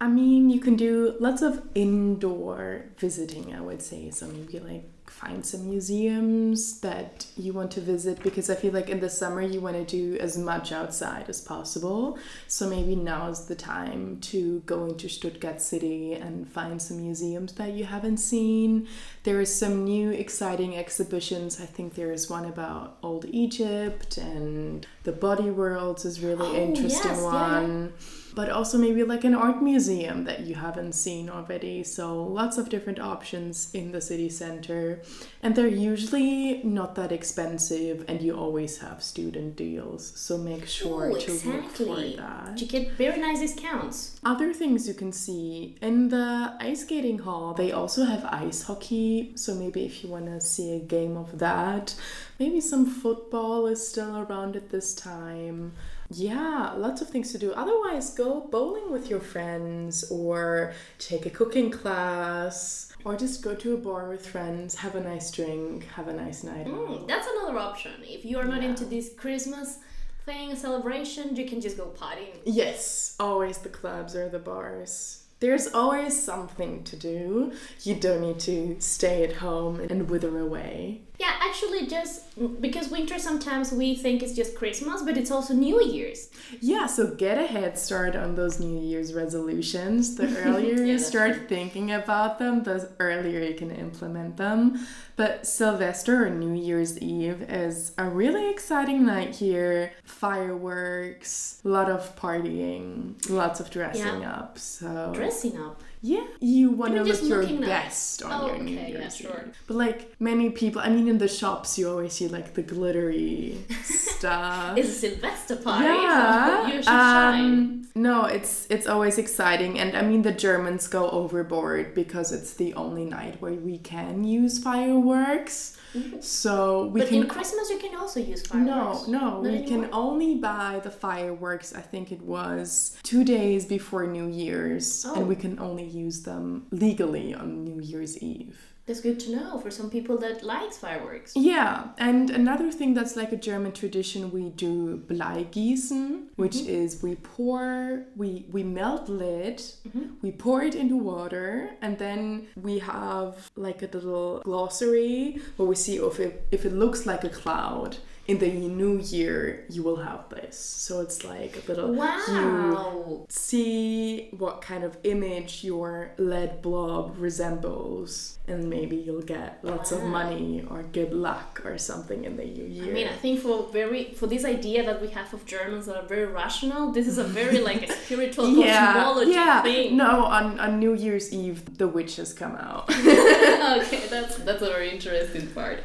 I 0.00 0.08
mean, 0.08 0.50
you 0.50 0.60
can 0.60 0.76
do 0.76 1.16
lots 1.20 1.40
of 1.42 1.62
indoor 1.74 2.84
visiting, 2.98 3.54
I 3.54 3.60
would 3.60 3.80
say. 3.80 4.10
So 4.10 4.26
maybe 4.26 4.58
like 4.60 4.90
find 5.10 5.46
some 5.46 5.70
museums 5.70 6.80
that 6.80 7.26
you 7.36 7.52
want 7.52 7.70
to 7.70 7.80
visit 7.80 8.22
because 8.22 8.50
I 8.50 8.54
feel 8.56 8.72
like 8.72 8.90
in 8.90 9.00
the 9.00 9.08
summer 9.08 9.40
you 9.40 9.60
want 9.60 9.76
to 9.76 9.84
do 9.84 10.18
as 10.18 10.36
much 10.36 10.72
outside 10.72 11.28
as 11.30 11.40
possible. 11.40 12.18
So 12.48 12.68
maybe 12.68 12.96
now 12.96 13.28
is 13.28 13.46
the 13.46 13.54
time 13.54 14.18
to 14.22 14.60
go 14.66 14.84
into 14.84 15.08
Stuttgart 15.08 15.62
City 15.62 16.14
and 16.14 16.46
find 16.46 16.82
some 16.82 17.00
museums 17.02 17.52
that 17.54 17.72
you 17.72 17.84
haven't 17.84 18.18
seen. 18.18 18.88
There 19.22 19.40
is 19.40 19.54
some 19.54 19.84
new 19.84 20.10
exciting 20.10 20.76
exhibitions. 20.76 21.60
I 21.60 21.66
think 21.66 21.94
there 21.94 22.12
is 22.12 22.28
one 22.28 22.44
about 22.44 22.98
old 23.02 23.24
Egypt 23.26 24.18
and 24.18 24.86
the 25.04 25.12
body 25.12 25.50
worlds 25.50 26.04
is 26.04 26.20
really 26.20 26.46
Oh, 26.46 26.54
interesting 26.54 27.12
yes, 27.12 27.20
yeah, 27.22 27.24
one 27.24 27.92
but 28.36 28.48
also 28.50 28.76
maybe 28.78 29.02
like 29.02 29.24
an 29.24 29.34
art 29.34 29.62
museum 29.62 30.24
that 30.24 30.40
you 30.48 30.54
haven't 30.54 30.92
seen 30.92 31.28
already. 31.30 31.82
So 31.82 32.22
lots 32.22 32.58
of 32.58 32.68
different 32.68 33.00
options 33.00 33.70
in 33.74 33.92
the 33.92 34.00
city 34.10 34.28
center. 34.28 35.00
And 35.42 35.56
they're 35.56 35.66
usually 35.94 36.60
not 36.62 36.94
that 36.96 37.12
expensive 37.12 38.04
and 38.08 38.20
you 38.20 38.36
always 38.36 38.78
have 38.84 39.02
student 39.02 39.56
deals. 39.56 40.12
So 40.26 40.36
make 40.36 40.66
sure 40.66 41.06
Oh, 41.12 41.18
to 41.18 41.32
look 41.32 41.70
for 41.70 41.82
exactly. 41.84 42.16
that. 42.16 42.60
You 42.60 42.66
get 42.66 42.92
very 42.92 43.18
nice 43.20 43.40
discounts. 43.40 43.96
Other 44.22 44.52
things 44.52 44.86
you 44.86 44.94
can 45.02 45.12
see 45.12 45.76
in 45.80 46.10
the 46.10 46.54
ice 46.60 46.82
skating 46.82 47.20
hall, 47.20 47.54
they 47.54 47.72
also 47.72 48.04
have 48.04 48.24
ice 48.26 48.60
hockey. 48.64 49.32
So 49.36 49.54
maybe 49.54 49.86
if 49.86 50.04
you 50.04 50.10
want 50.10 50.26
to 50.26 50.40
see 50.42 50.68
a 50.76 50.80
game 50.96 51.16
of 51.16 51.38
that, 51.38 51.94
maybe 52.38 52.60
some 52.60 52.86
football 52.86 53.66
is 53.66 53.86
still 53.86 54.18
around 54.18 54.56
at 54.56 54.70
this 54.70 54.94
time. 54.94 55.72
Yeah, 56.10 56.72
lots 56.76 57.00
of 57.00 57.08
things 57.10 57.32
to 57.32 57.38
do. 57.38 57.52
Otherwise, 57.52 58.10
go 58.10 58.40
bowling 58.50 58.92
with 58.92 59.10
your 59.10 59.20
friends 59.20 60.04
or 60.10 60.72
take 60.98 61.26
a 61.26 61.30
cooking 61.30 61.70
class 61.70 62.92
or 63.04 63.16
just 63.16 63.42
go 63.42 63.54
to 63.54 63.74
a 63.74 63.76
bar 63.76 64.08
with 64.08 64.26
friends, 64.26 64.74
have 64.76 64.94
a 64.94 65.00
nice 65.00 65.30
drink, 65.30 65.84
have 65.96 66.08
a 66.08 66.12
nice 66.12 66.44
night. 66.44 66.66
Mm, 66.66 67.08
that's 67.08 67.26
another 67.26 67.58
option. 67.58 67.92
If 68.02 68.24
you 68.24 68.38
are 68.38 68.44
not 68.44 68.62
Yeah. 68.62 68.68
into 68.70 68.84
this 68.84 69.10
Christmas 69.16 69.78
thing, 70.24 70.54
celebration, 70.56 71.34
you 71.36 71.46
can 71.46 71.60
just 71.60 71.76
go 71.76 71.86
partying. 71.86 72.38
Yes, 72.44 73.16
always 73.18 73.58
the 73.58 73.68
clubs 73.68 74.14
or 74.14 74.28
the 74.28 74.38
bars. 74.40 75.22
There's 75.38 75.68
always 75.74 76.20
something 76.20 76.82
to 76.84 76.96
do. 76.96 77.52
You 77.82 77.94
don't 77.94 78.22
need 78.22 78.40
to 78.40 78.76
stay 78.80 79.22
at 79.22 79.34
home 79.34 79.80
and 79.80 80.08
wither 80.08 80.38
away. 80.38 81.02
Yeah, 81.18 81.32
actually, 81.40 81.86
just 81.86 82.22
because 82.60 82.90
winter 82.90 83.18
sometimes 83.18 83.72
we 83.72 83.94
think 83.94 84.22
it's 84.22 84.34
just 84.34 84.54
Christmas, 84.54 85.02
but 85.02 85.16
it's 85.16 85.30
also 85.30 85.54
New 85.54 85.82
Year's. 85.82 86.28
Yeah, 86.60 86.86
so 86.86 87.14
get 87.14 87.38
a 87.38 87.46
head 87.46 87.78
start 87.78 88.14
on 88.14 88.34
those 88.34 88.60
New 88.60 88.78
Year's 88.80 89.14
resolutions. 89.14 90.16
The 90.16 90.26
earlier 90.44 90.74
Yeah, 90.80 90.92
you 90.92 90.98
start 90.98 91.34
true. 91.36 91.46
thinking 91.46 91.90
about 91.92 92.38
them, 92.38 92.62
the 92.64 92.90
earlier 93.00 93.40
you 93.40 93.54
can 93.54 93.70
implement 93.70 94.36
them. 94.36 94.86
But 95.16 95.46
Silvester 95.46 96.26
or 96.26 96.30
New 96.30 96.52
Year's 96.52 96.98
Eve 96.98 97.40
is 97.48 97.92
a 97.96 98.04
really 98.08 98.50
exciting 98.50 99.06
night 99.06 99.36
here. 99.36 99.92
Fireworks, 100.04 101.60
a 101.64 101.68
lot 101.68 101.88
of 101.90 102.14
partying, 102.16 103.14
lots 103.30 103.60
of 103.60 103.70
dressing 103.70 104.20
Yeah. 104.22 104.32
up. 104.32 104.58
So 104.58 105.12
Dressing 105.14 105.56
up. 105.58 105.82
Yeah, 106.02 106.24
you 106.40 106.70
want 106.70 106.94
to 106.94 107.02
look 107.02 107.22
your 107.22 107.40
looking 107.42 107.60
nice. 107.60 107.68
best 107.68 108.22
on 108.22 108.32
Oh, 108.32 108.46
your 108.48 108.58
New 108.58 108.76
okay, 108.78 108.92
yeah, 108.92 108.98
Year's 109.00 109.16
sure. 109.16 109.44
Eve. 109.48 109.58
But 109.66 109.76
like 109.76 110.14
many 110.20 110.50
people, 110.50 110.80
I 110.80 110.88
mean, 110.90 111.08
in 111.08 111.18
the 111.18 111.28
shops, 111.28 111.78
you 111.78 111.88
always 111.88 112.12
see 112.12 112.28
like 112.28 112.54
the 112.54 112.62
glittery 112.62 113.58
stuff. 113.82 114.76
It's 114.78 114.88
a 114.88 114.92
Silvester 114.92 115.56
party. 115.56 115.84
yeah, 115.84 116.66
you 116.72 116.72
should 116.74 116.84
shine. 116.84 117.44
um, 117.44 117.88
no, 117.94 118.24
it's 118.26 118.66
it's 118.70 118.86
always 118.86 119.16
exciting, 119.18 119.78
and 119.78 119.96
I 119.96 120.02
mean 120.02 120.22
the 120.22 120.32
Germans 120.32 120.86
go 120.88 121.08
overboard 121.10 121.94
because 121.94 122.30
it's 122.32 122.54
the 122.54 122.74
only 122.74 123.04
night 123.04 123.40
where 123.40 123.54
we 123.54 123.78
can 123.78 124.24
use 124.24 124.58
fireworks. 124.58 125.76
So 126.20 126.88
we 126.88 127.00
But 127.00 127.08
can 127.08 127.22
in 127.22 127.28
Christmas, 127.28 127.70
you 127.70 127.78
can 127.78 127.96
also 127.96 128.20
use 128.20 128.42
fireworks. 128.46 129.08
no, 129.08 129.18
Not 129.18 129.42
we 129.42 129.62
can 129.62 129.88
only 129.92 130.34
buy 130.34 130.78
the 130.84 130.90
fireworks. 130.90 131.74
I 131.74 131.80
think 131.80 132.12
it 132.12 132.20
was 132.20 132.98
two 133.02 133.24
days 133.24 133.64
before 133.64 134.06
New 134.06 134.28
Year's, 134.28 135.06
Oh. 135.08 135.14
and 135.14 135.26
we 135.26 135.36
can 135.36 135.58
only 135.58 135.84
use 135.86 136.22
them 136.22 136.66
legally 136.70 137.34
on 137.34 137.64
New 137.64 137.80
Year's 137.80 138.18
Eve. 138.22 138.58
That's 138.86 139.00
good 139.00 139.18
to 139.20 139.34
know 139.34 139.58
for 139.58 139.68
some 139.70 139.90
people 139.90 140.16
that 140.18 140.44
likes 140.44 140.78
fireworks. 140.78 141.32
Yeah, 141.34 141.88
and 141.98 142.30
another 142.30 142.70
thing 142.70 142.94
that's 142.94 143.16
like 143.16 143.32
a 143.32 143.36
German 143.36 143.72
tradition, 143.72 144.30
we 144.30 144.50
do 144.50 144.98
Bleigießen, 145.08 146.26
which 146.36 146.54
Mm-hmm. 146.56 146.68
is 146.84 147.02
we 147.02 147.16
pour, 147.16 148.04
we 148.16 148.46
we 148.52 148.62
melt 148.62 149.08
lead, 149.08 149.58
Mm-hmm. 149.58 150.04
we 150.22 150.30
pour 150.32 150.62
it 150.62 150.74
into 150.76 150.96
water, 150.96 151.70
and 151.82 151.98
then 151.98 152.46
we 152.54 152.78
have 152.78 153.50
like 153.56 153.82
a 153.82 153.88
little 153.92 154.40
glossary 154.44 155.40
where 155.56 155.68
we 155.68 155.74
see 155.74 155.96
if 155.96 156.20
it 156.20 156.46
if 156.52 156.64
it 156.64 156.72
looks 156.72 157.06
like 157.06 157.24
a 157.24 157.28
cloud. 157.28 157.96
In 158.28 158.38
the 158.38 158.50
new 158.50 158.98
year, 158.98 159.64
you 159.68 159.84
will 159.84 159.96
have 159.98 160.28
this. 160.30 160.58
So 160.58 161.00
it's 161.00 161.22
like 161.24 161.62
a 161.62 161.68
little. 161.68 161.92
You 161.92 162.00
Wow. 162.00 163.26
see 163.28 164.28
what 164.36 164.60
kind 164.62 164.82
of 164.82 164.96
image 165.04 165.62
your 165.62 166.10
lead 166.18 166.60
blob 166.60 167.14
resembles, 167.18 168.38
and 168.48 168.68
maybe 168.68 168.96
you'll 168.96 169.22
get 169.22 169.60
lots 169.62 169.92
of 169.92 170.02
money 170.02 170.64
or 170.68 170.82
good 170.82 171.12
luck 171.12 171.62
or 171.64 171.78
something 171.78 172.24
in 172.24 172.36
the 172.36 172.44
new 172.44 172.64
year. 172.64 172.90
I 172.90 172.94
mean, 172.98 173.06
I 173.08 173.12
think 173.12 173.40
for 173.40 173.68
very 173.72 174.12
for 174.14 174.26
this 174.26 174.44
idea 174.44 174.84
that 174.84 175.00
we 175.00 175.08
have 175.08 175.32
of 175.32 175.46
Germans 175.46 175.86
that 175.86 175.96
are 175.96 176.06
very 176.08 176.26
rational, 176.26 176.90
this 176.90 177.06
is 177.06 177.18
a 177.18 177.24
very 177.24 177.60
like 177.60 177.88
a 177.88 177.92
spiritual 177.92 178.46
cosmology 178.56 179.30
yeah. 179.32 179.62
thing. 179.62 179.96
No, 179.96 180.24
on, 180.24 180.58
on 180.58 180.80
New 180.80 180.94
Year's 180.94 181.32
Eve, 181.32 181.78
the 181.78 181.86
witches 181.86 182.32
come 182.34 182.56
out. 182.56 182.90
okay, 182.90 184.02
that's 184.10 184.36
that's 184.38 184.62
a 184.62 184.66
very 184.68 184.90
interesting 184.90 185.46
part. 185.48 185.80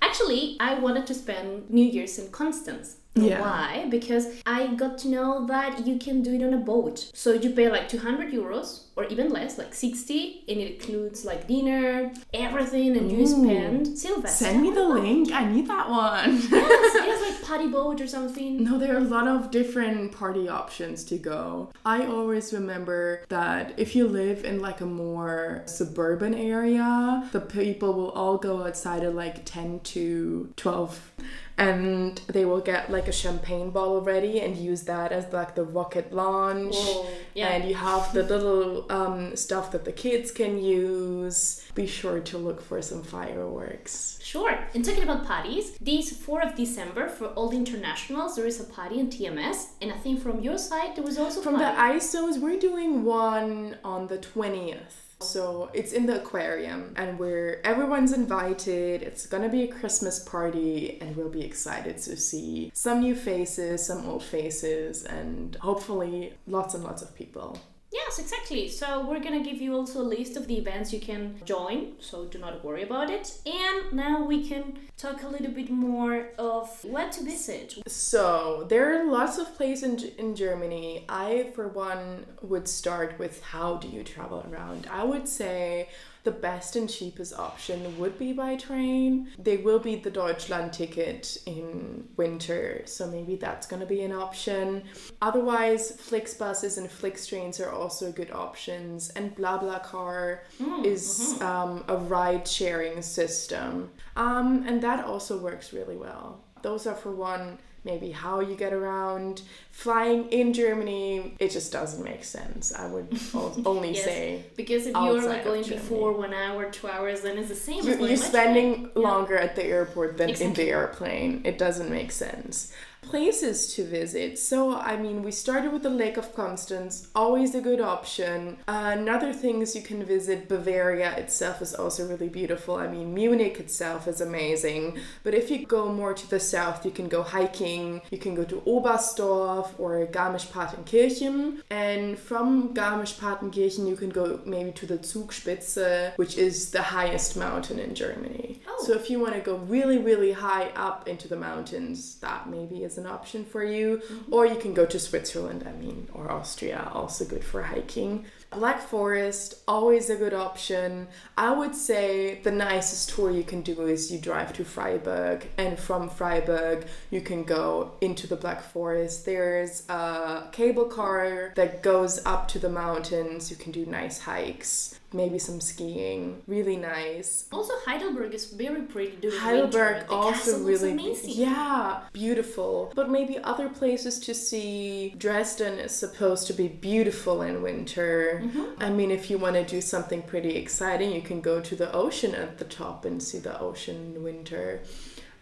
Actually, 0.00 0.56
I 0.60 0.74
wanted 0.74 1.06
to 1.06 1.14
spend 1.14 1.70
New 1.70 1.84
Year's 1.84 2.18
in 2.18 2.30
Constance. 2.30 2.96
Yeah. 3.14 3.40
Why? 3.40 3.86
Because 3.90 4.40
I 4.46 4.68
got 4.74 4.98
to 4.98 5.08
know 5.08 5.46
that 5.46 5.86
you 5.86 5.98
can 5.98 6.22
do 6.22 6.34
it 6.34 6.42
on 6.42 6.54
a 6.54 6.58
boat. 6.58 7.10
So 7.14 7.32
you 7.32 7.50
pay 7.50 7.68
like 7.68 7.88
200 7.88 8.32
euros 8.32 8.84
or 8.98 9.04
even 9.04 9.30
less, 9.30 9.56
like 9.58 9.72
60, 9.72 10.42
and 10.48 10.58
it 10.58 10.74
includes 10.74 11.24
like 11.24 11.46
dinner, 11.46 12.12
everything, 12.34 12.96
and 12.96 13.12
you 13.12 13.24
spend 13.28 13.96
Silvester. 13.96 14.44
Send 14.46 14.60
me 14.60 14.72
the 14.72 14.82
link. 14.82 15.30
I 15.30 15.44
need 15.44 15.68
that 15.68 15.88
one. 15.88 16.34
Yes, 16.34 16.50
yes, 16.94 17.30
like 17.30 17.48
party 17.48 17.68
boat 17.68 18.00
or 18.00 18.08
something. 18.08 18.64
No, 18.64 18.76
there 18.76 18.96
are 18.96 18.98
a 18.98 19.04
lot 19.04 19.28
of 19.28 19.52
different 19.52 20.10
party 20.10 20.48
options 20.48 21.04
to 21.04 21.16
go. 21.16 21.70
I 21.86 22.06
always 22.06 22.52
remember 22.52 23.24
that 23.28 23.72
if 23.78 23.94
you 23.94 24.08
live 24.08 24.44
in 24.44 24.58
like 24.58 24.80
a 24.80 24.86
more 24.86 25.62
suburban 25.66 26.34
area, 26.34 27.28
the 27.30 27.40
people 27.40 27.92
will 27.92 28.10
all 28.10 28.36
go 28.36 28.64
outside 28.64 29.04
at 29.04 29.14
like 29.14 29.44
10 29.44 29.78
to 29.94 30.52
12 30.56 31.12
and 31.58 32.20
they 32.28 32.44
will 32.44 32.60
get 32.60 32.90
like 32.90 33.08
a 33.08 33.12
champagne 33.12 33.70
bottle 33.70 34.00
ready 34.00 34.40
and 34.40 34.56
use 34.56 34.82
that 34.82 35.10
as 35.10 35.30
like 35.32 35.56
the 35.56 35.64
rocket 35.64 36.12
launch. 36.12 36.76
Whoa, 36.76 37.10
yeah. 37.34 37.48
And 37.48 37.68
you 37.68 37.74
have 37.74 38.12
the 38.14 38.22
little 38.22 38.86
um, 38.90 39.36
stuff 39.36 39.70
that 39.72 39.84
the 39.84 39.92
kids 39.92 40.30
can 40.30 40.62
use. 40.62 41.64
Be 41.74 41.86
sure 41.86 42.20
to 42.20 42.38
look 42.38 42.60
for 42.62 42.80
some 42.82 43.02
fireworks. 43.02 44.18
Sure. 44.22 44.58
And 44.74 44.84
talking 44.84 45.02
about 45.02 45.24
parties, 45.26 45.72
this 45.80 46.12
4th 46.12 46.50
of 46.50 46.54
December 46.56 47.08
for 47.08 47.26
all 47.28 47.48
the 47.48 47.56
internationals, 47.56 48.36
there 48.36 48.46
is 48.46 48.60
a 48.60 48.64
party 48.64 48.98
in 48.98 49.08
TMS, 49.08 49.68
and 49.80 49.92
I 49.92 49.96
think 49.96 50.20
from 50.20 50.40
your 50.40 50.58
side 50.58 50.96
there 50.96 51.04
was 51.04 51.18
also 51.18 51.40
From 51.40 51.56
party. 51.56 51.64
the 51.74 51.98
ISOs, 51.98 52.38
we're 52.40 52.58
doing 52.58 53.04
one 53.04 53.76
on 53.84 54.08
the 54.08 54.18
20th. 54.18 55.08
So 55.20 55.68
it's 55.74 55.92
in 55.92 56.06
the 56.06 56.20
aquarium 56.22 56.94
and 56.96 57.18
we're 57.18 57.60
everyone's 57.64 58.12
invited. 58.12 59.02
It's 59.02 59.26
gonna 59.26 59.48
be 59.48 59.64
a 59.64 59.66
Christmas 59.66 60.20
party 60.20 60.96
and 61.00 61.16
we'll 61.16 61.28
be 61.28 61.44
excited 61.44 61.98
to 61.98 62.16
see 62.16 62.70
some 62.72 63.00
new 63.00 63.16
faces, 63.16 63.84
some 63.84 64.06
old 64.08 64.22
faces, 64.22 65.02
and 65.02 65.56
hopefully 65.56 66.34
lots 66.46 66.74
and 66.74 66.84
lots 66.84 67.02
of 67.02 67.16
people. 67.16 67.58
Yes, 67.90 68.18
exactly. 68.18 68.68
So 68.68 69.06
we're 69.08 69.20
gonna 69.20 69.42
give 69.42 69.60
you 69.62 69.74
also 69.74 70.02
a 70.02 70.08
list 70.16 70.36
of 70.36 70.46
the 70.46 70.58
events 70.58 70.92
you 70.92 71.00
can 71.00 71.40
join, 71.44 71.92
so 72.00 72.26
do 72.26 72.38
not 72.38 72.62
worry 72.62 72.82
about 72.82 73.08
it. 73.08 73.38
And 73.46 73.92
now 73.92 74.22
we 74.24 74.46
can 74.46 74.78
talk 74.98 75.22
a 75.22 75.28
little 75.28 75.50
bit 75.52 75.70
more 75.70 76.28
of 76.38 76.84
what 76.84 77.12
to 77.12 77.24
visit. 77.24 77.78
So 77.86 78.66
there 78.68 79.00
are 79.00 79.10
lots 79.10 79.38
of 79.38 79.54
places 79.56 80.04
in, 80.04 80.12
in 80.18 80.34
Germany. 80.34 81.06
I, 81.08 81.50
for 81.54 81.68
one, 81.68 82.26
would 82.42 82.68
start 82.68 83.18
with 83.18 83.42
how 83.42 83.76
do 83.76 83.88
you 83.88 84.04
travel 84.04 84.44
around? 84.50 84.86
I 84.90 85.04
would 85.04 85.26
say 85.26 85.88
the 86.28 86.34
best 86.34 86.76
and 86.76 86.90
cheapest 86.90 87.32
option 87.38 87.98
would 87.98 88.18
be 88.18 88.34
by 88.34 88.54
train. 88.54 89.28
There 89.38 89.60
will 89.60 89.78
be 89.78 89.96
the 89.96 90.10
Deutschland 90.10 90.74
ticket 90.74 91.38
in 91.46 92.06
winter, 92.18 92.82
so 92.84 93.06
maybe 93.06 93.36
that's 93.36 93.66
going 93.66 93.80
to 93.80 93.86
be 93.86 94.02
an 94.02 94.12
option. 94.12 94.82
Otherwise, 95.22 95.92
Flixbuses 95.92 96.76
and 96.76 96.86
Flixtrains 96.86 97.64
are 97.64 97.70
also 97.70 98.12
good 98.12 98.30
options, 98.30 99.08
and 99.16 99.34
BlaBlaCar 99.34 100.40
is 100.84 101.40
um, 101.40 101.82
a 101.88 101.96
ride 101.96 102.46
sharing 102.46 103.00
system, 103.00 103.90
um, 104.16 104.64
and 104.66 104.82
that 104.82 105.06
also 105.06 105.38
works 105.38 105.72
really 105.72 105.96
well. 105.96 106.44
Those 106.60 106.86
are 106.86 106.94
for 106.94 107.12
one 107.12 107.56
maybe 107.88 108.10
how 108.12 108.40
you 108.40 108.54
get 108.54 108.72
around. 108.72 109.42
flying 109.70 110.28
in 110.30 110.52
Germany, 110.52 111.34
it 111.38 111.50
just 111.50 111.70
doesn't 111.72 112.04
make 112.04 112.24
sense. 112.24 112.74
I 112.74 112.86
would 112.86 113.08
only 113.72 113.92
Yes, 113.94 114.04
say 114.04 114.44
Because 114.56 114.86
if 114.86 114.94
you're 114.94 115.22
like 115.22 115.44
going 115.44 115.62
before 115.64 116.12
one 116.12 116.34
hour, 116.34 116.70
two 116.70 116.88
hours, 116.88 117.20
then 117.22 117.38
it's 117.38 117.48
the 117.48 117.54
same. 117.54 117.84
you're, 117.84 117.98
you're 118.00 118.16
spending 118.16 118.68
away. 118.74 118.90
Yeah. 118.96 119.02
longer 119.08 119.36
at 119.36 119.56
the 119.56 119.64
airport 119.64 120.16
than 120.18 120.30
in 120.30 120.52
the 120.54 120.68
airplane. 120.70 121.42
It 121.44 121.56
doesn't 121.58 121.90
make 121.90 122.10
sense. 122.12 122.72
Places 123.08 123.72
to 123.74 123.84
visit. 123.84 124.38
So, 124.38 124.76
I 124.76 124.98
mean, 124.98 125.22
we 125.22 125.32
started 125.32 125.72
with 125.72 125.82
the 125.82 125.88
Lake 125.88 126.18
of 126.18 126.34
Constance, 126.34 127.08
always 127.14 127.54
a 127.54 127.60
good 127.62 127.80
option. 127.80 128.58
Uh, 128.68 128.94
another 128.98 129.32
things 129.32 129.74
you 129.74 129.80
can 129.80 130.04
visit, 130.04 130.46
Bavaria 130.46 131.16
itself 131.16 131.62
is 131.62 131.74
also 131.74 132.06
really 132.06 132.28
beautiful. 132.28 132.76
I 132.76 132.86
mean, 132.86 133.14
Munich 133.14 133.58
itself 133.58 134.06
is 134.06 134.20
amazing. 134.20 134.98
But 135.22 135.32
if 135.32 135.50
you 135.50 135.64
go 135.64 135.90
more 135.90 136.12
to 136.12 136.28
the 136.28 136.38
south, 136.38 136.84
you 136.84 136.90
can 136.90 137.08
go 137.08 137.22
hiking, 137.22 138.02
you 138.10 138.18
can 138.18 138.34
go 138.34 138.44
to 138.44 138.56
Oberstdorf 138.66 139.70
or 139.78 140.06
Garmisch-Partenkirchen. 140.06 141.62
And 141.70 142.18
from 142.18 142.74
Garmisch-Partenkirchen, 142.74 143.88
you 143.88 143.96
can 143.96 144.10
go 144.10 144.40
maybe 144.44 144.72
to 144.72 144.84
the 144.84 144.98
Zugspitze, 144.98 146.16
which 146.18 146.36
is 146.36 146.72
the 146.72 146.82
highest 146.82 147.38
mountain 147.38 147.78
in 147.78 147.94
Germany. 147.94 148.60
Oh. 148.68 148.84
So 148.86 148.92
if 148.92 149.08
you 149.08 149.18
want 149.18 149.32
to 149.34 149.40
go 149.40 149.56
really, 149.56 149.96
really 149.96 150.32
high 150.32 150.66
up 150.76 151.08
into 151.08 151.26
the 151.26 151.36
mountains, 151.36 152.16
that 152.16 152.50
maybe 152.50 152.84
is 152.84 152.97
an 152.98 153.06
option 153.06 153.44
for 153.44 153.64
you. 153.64 154.02
Mm-hmm. 154.04 154.34
Or 154.34 154.44
you 154.44 154.56
can 154.56 154.74
go 154.74 154.84
to 154.84 154.98
Switzerland, 154.98 155.64
I 155.66 155.72
mean, 155.72 156.08
or 156.12 156.30
Austria, 156.30 156.90
also 156.92 157.24
good 157.24 157.44
for 157.44 157.62
hiking. 157.62 158.26
Black 158.50 158.80
Forest, 158.80 159.62
always 159.68 160.08
a 160.08 160.16
good 160.16 160.32
option. 160.32 161.06
I 161.36 161.52
would 161.52 161.74
say 161.74 162.40
the 162.42 162.50
nicest 162.50 163.10
tour 163.10 163.30
you 163.30 163.44
can 163.44 163.60
do 163.60 163.86
is 163.86 164.10
you 164.10 164.18
drive 164.18 164.54
to 164.54 164.64
Freiburg, 164.64 165.46
and 165.58 165.78
from 165.78 166.08
Freiburg, 166.08 166.86
you 167.10 167.20
can 167.20 167.44
go 167.44 167.92
into 168.00 168.26
the 168.26 168.36
Black 168.36 168.62
Forest. 168.62 169.26
There's 169.26 169.86
a 169.88 170.48
cable 170.52 170.86
car 170.86 171.52
that 171.56 171.82
goes 171.82 172.24
up 172.24 172.48
to 172.48 172.58
the 172.58 172.70
mountains. 172.70 173.50
You 173.50 173.56
can 173.56 173.70
do 173.70 173.84
nice 173.84 174.20
hikes, 174.20 174.98
maybe 175.12 175.38
some 175.38 175.60
skiing. 175.60 176.42
Really 176.46 176.76
nice. 176.76 177.46
Also, 177.50 177.72
Heidelberg 177.86 178.34
is 178.34 178.46
very 178.52 178.82
pretty 178.82 179.16
during 179.16 179.34
winter. 179.36 179.40
Heidelberg 179.40 180.08
The 180.08 180.12
also 180.14 180.62
really 180.64 180.92
amazing. 180.92 181.30
yeah 181.34 182.00
beautiful 182.12 182.92
but 182.94 183.08
maybe 183.10 183.38
other 183.38 183.68
places 183.68 184.18
to 184.20 184.34
see 184.34 185.14
Dresden 185.16 185.78
is 185.78 185.92
supposed 185.92 186.46
to 186.48 186.52
be 186.52 186.68
beautiful 186.68 187.42
in 187.42 187.62
winter 187.62 188.40
Mm-hmm. 188.44 188.82
I 188.82 188.90
mean 188.90 189.10
if 189.10 189.30
you 189.30 189.38
want 189.38 189.56
to 189.56 189.64
do 189.64 189.80
something 189.80 190.22
pretty 190.22 190.56
exciting 190.56 191.12
you 191.12 191.22
can 191.22 191.40
go 191.40 191.60
to 191.60 191.74
the 191.74 191.90
ocean 191.92 192.34
at 192.34 192.58
the 192.58 192.64
top 192.64 193.04
and 193.04 193.22
see 193.22 193.38
the 193.38 193.58
ocean 193.60 193.96
in 194.16 194.22
winter 194.22 194.82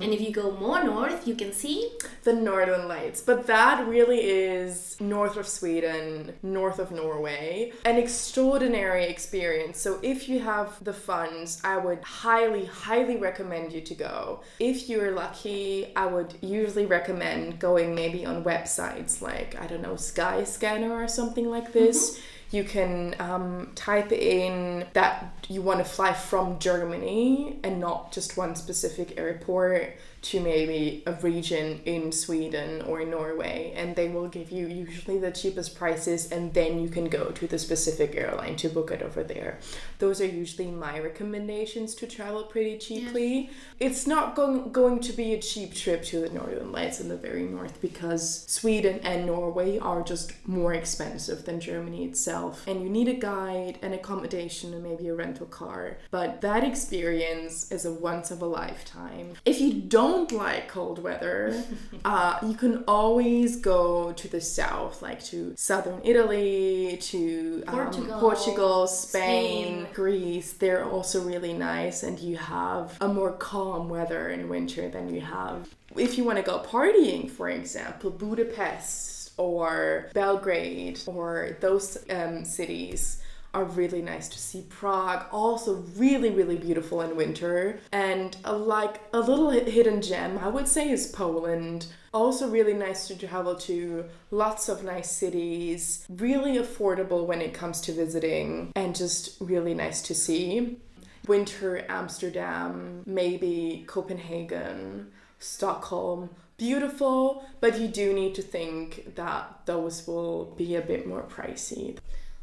And 0.01 0.13
if 0.13 0.21
you 0.21 0.31
go 0.31 0.51
more 0.53 0.83
north, 0.85 1.27
you 1.27 1.35
can 1.35 1.53
see 1.53 1.91
the 2.25 2.33
northern 2.33 2.87
lights. 2.89 3.21
But 3.21 3.47
that 3.47 3.87
really 3.87 4.21
is 4.21 4.97
north 5.01 5.37
of 5.37 5.47
sweden 5.47 6.35
north 6.43 6.79
of 6.79 6.91
norway. 6.91 7.73
An 7.85 7.97
extraordinary 7.97 9.05
experience. 9.05 9.81
So 9.81 9.99
if 10.03 10.29
you 10.29 10.41
have 10.41 10.83
the 10.85 10.93
funds 10.93 11.61
i 11.65 11.77
would 11.77 12.03
highly 12.03 12.67
highly 12.67 13.17
recommend 13.17 13.73
you 13.73 13.81
to 13.81 13.95
go. 13.95 14.41
If 14.59 14.89
you're 14.89 15.13
lucky 15.13 15.93
i 15.97 16.07
would 16.07 16.35
usually 16.41 16.87
recommend 16.87 17.59
going 17.59 17.95
maybe 17.95 18.25
on 18.25 18.45
websites 18.45 19.21
like 19.21 19.61
i 19.61 19.67
don't 19.67 19.83
know 19.83 19.95
skyscanner 19.95 20.91
or 20.91 21.09
something 21.09 21.49
like 21.49 21.73
this 21.73 22.11
mm-hmm. 22.11 22.36
You 22.51 22.65
can 22.65 23.15
um, 23.19 23.73
type 23.75 24.13
in 24.13 24.87
that 24.93 25.35
you 25.49 25.63
want 25.63 25.79
to 25.79 25.85
fly 25.85 26.13
from 26.13 26.59
Germany 26.59 27.59
and 27.65 27.81
not 27.81 28.13
just 28.13 28.37
one 28.37 28.55
specific 28.55 29.19
airport 29.19 29.97
to 30.23 30.41
maybe 30.41 31.03
a 31.07 31.13
region 31.13 31.81
in 31.85 32.11
Sweden 32.13 32.83
or 32.83 33.05
Norway, 33.05 33.73
and 33.77 33.95
they 33.95 34.09
will 34.09 34.29
give 34.29 34.51
you 34.51 34.67
usually 34.67 35.19
the 35.19 35.31
cheapest 35.31 35.77
prices, 35.77 36.31
and 36.33 36.53
then 36.55 36.81
you 36.81 36.89
can 36.89 37.09
go 37.09 37.31
to 37.31 37.47
the 37.47 37.59
specific 37.59 38.15
airline 38.17 38.57
to 38.57 38.69
book 38.69 38.91
it 38.91 39.03
over 39.03 39.23
there. 39.23 39.59
Those 39.99 40.21
are 40.21 40.27
usually 40.27 40.71
my 40.71 40.99
recommendations 40.99 41.95
to 41.97 42.07
travel 42.07 42.45
pretty 42.45 42.79
cheaply. 42.79 43.51
It's 43.79 44.07
not 44.07 44.35
going, 44.35 44.73
going 44.73 45.01
to 45.01 45.13
be 45.13 45.35
a 45.35 45.41
cheap 45.41 45.75
trip 45.75 46.03
to 46.05 46.21
the 46.21 46.31
Northern 46.31 46.73
Lights 46.73 47.01
in 47.01 47.09
the 47.09 47.17
very 47.17 47.45
north 47.45 47.81
because 47.81 48.45
Sweden 48.47 49.01
and 49.03 49.27
Norway 49.27 49.79
are 49.79 50.03
just 50.03 50.33
more 50.47 50.75
expensive 50.75 51.45
than 51.45 51.61
Germany 51.61 52.05
itself, 52.05 52.67
and 52.67 52.83
you 52.83 52.89
need 52.89 53.09
a 53.09 53.15
guide, 53.15 53.79
an 53.83 53.93
accommodation, 53.93 54.75
and 54.75 54.83
maybe 54.83 55.09
a 55.09 55.15
rental 55.15 55.47
car. 55.47 55.99
But 56.11 56.41
that 56.41 56.65
experience 56.65 57.71
is 57.71 57.85
a 57.85 57.93
once 57.93 58.31
of 58.31 58.43
a 58.43 58.47
lifetime. 58.47 59.35
If 59.45 59.61
you 59.61 59.75
don't 60.17 60.33
like 60.33 60.69
cold 60.69 61.03
weather, 61.03 61.63
uh, 62.05 62.39
you 62.43 62.55
can 62.55 62.85
always 62.89 63.57
go 63.57 64.13
to 64.13 64.29
the 64.29 64.41
south, 64.41 65.03
like 65.03 65.23
to 65.25 65.55
southern 65.57 66.01
Italy, 66.05 66.99
to 67.01 67.63
um, 67.67 67.75
Portugal, 67.75 68.21
Portugal, 68.21 68.87
Spain, 68.87 69.83
Spain. 69.83 69.87
Greece. 69.93 70.53
They're 70.55 70.85
also 70.85 71.23
really 71.23 71.53
nice, 71.53 72.03
and 72.03 72.19
you 72.19 72.37
have 72.37 72.97
a 73.01 73.09
more 73.09 73.33
calm 73.33 73.89
weather 73.89 74.29
in 74.29 74.49
winter 74.49 74.89
than 74.89 75.15
you 75.15 75.21
have. 75.21 75.69
If 75.97 76.19
you 76.19 76.25
want 76.25 76.39
to 76.39 76.45
go 76.45 76.59
partying, 76.61 77.31
for 77.31 77.49
example, 77.49 78.11
Budapest 78.11 79.33
or 79.39 80.09
Belgrade 80.15 81.01
or 81.07 81.57
those 81.61 81.99
um, 82.11 82.45
cities 82.45 83.23
are 83.57 83.65
really 83.65 84.03
nice 84.03 84.29
to 84.29 84.39
see. 84.39 84.67
Prague 84.69 85.25
also 85.33 85.77
really 85.97 86.31
really 86.31 86.59
beautiful 86.59 87.01
in 87.01 87.17
winter 87.17 87.81
and 87.91 88.37
uh, 88.45 88.55
like 88.55 89.01
a 89.15 89.21
little 89.21 89.51
hidden 89.51 90.03
gem 90.03 90.39
I 90.39 90.49
would 90.49 90.69
say 90.69 90.91
is 90.91 91.07
Poland. 91.07 91.87
Also 92.13 92.49
really 92.49 92.73
nice 92.73 93.09
to 93.09 93.15
travel 93.15 93.55
to, 93.69 94.07
lots 94.31 94.71
of 94.71 94.85
nice 94.85 95.11
cities, 95.11 96.07
really 96.09 96.57
affordable 96.57 97.27
when 97.27 97.43
it 97.43 97.53
comes 97.53 97.81
to 97.83 97.93
visiting 97.93 98.73
and 98.75 98.97
just 98.97 99.37
really 99.39 99.75
nice 99.75 100.01
to 100.03 100.15
see. 100.15 100.79
Winter 101.27 101.85
Amsterdam, 101.91 103.03
maybe 103.05 103.85
Copenhagen, 103.87 105.09
Stockholm. 105.39 106.31
Beautiful, 106.57 107.45
but 107.61 107.79
you 107.79 107.89
do 107.89 108.15
need 108.15 108.35
to 108.37 108.43
think 108.43 109.15
that 109.17 109.61
those 109.67 110.07
will 110.07 110.55
be 110.57 110.75
a 110.75 110.81
bit 110.81 111.07
more 111.07 111.25
pricey. 111.25 111.99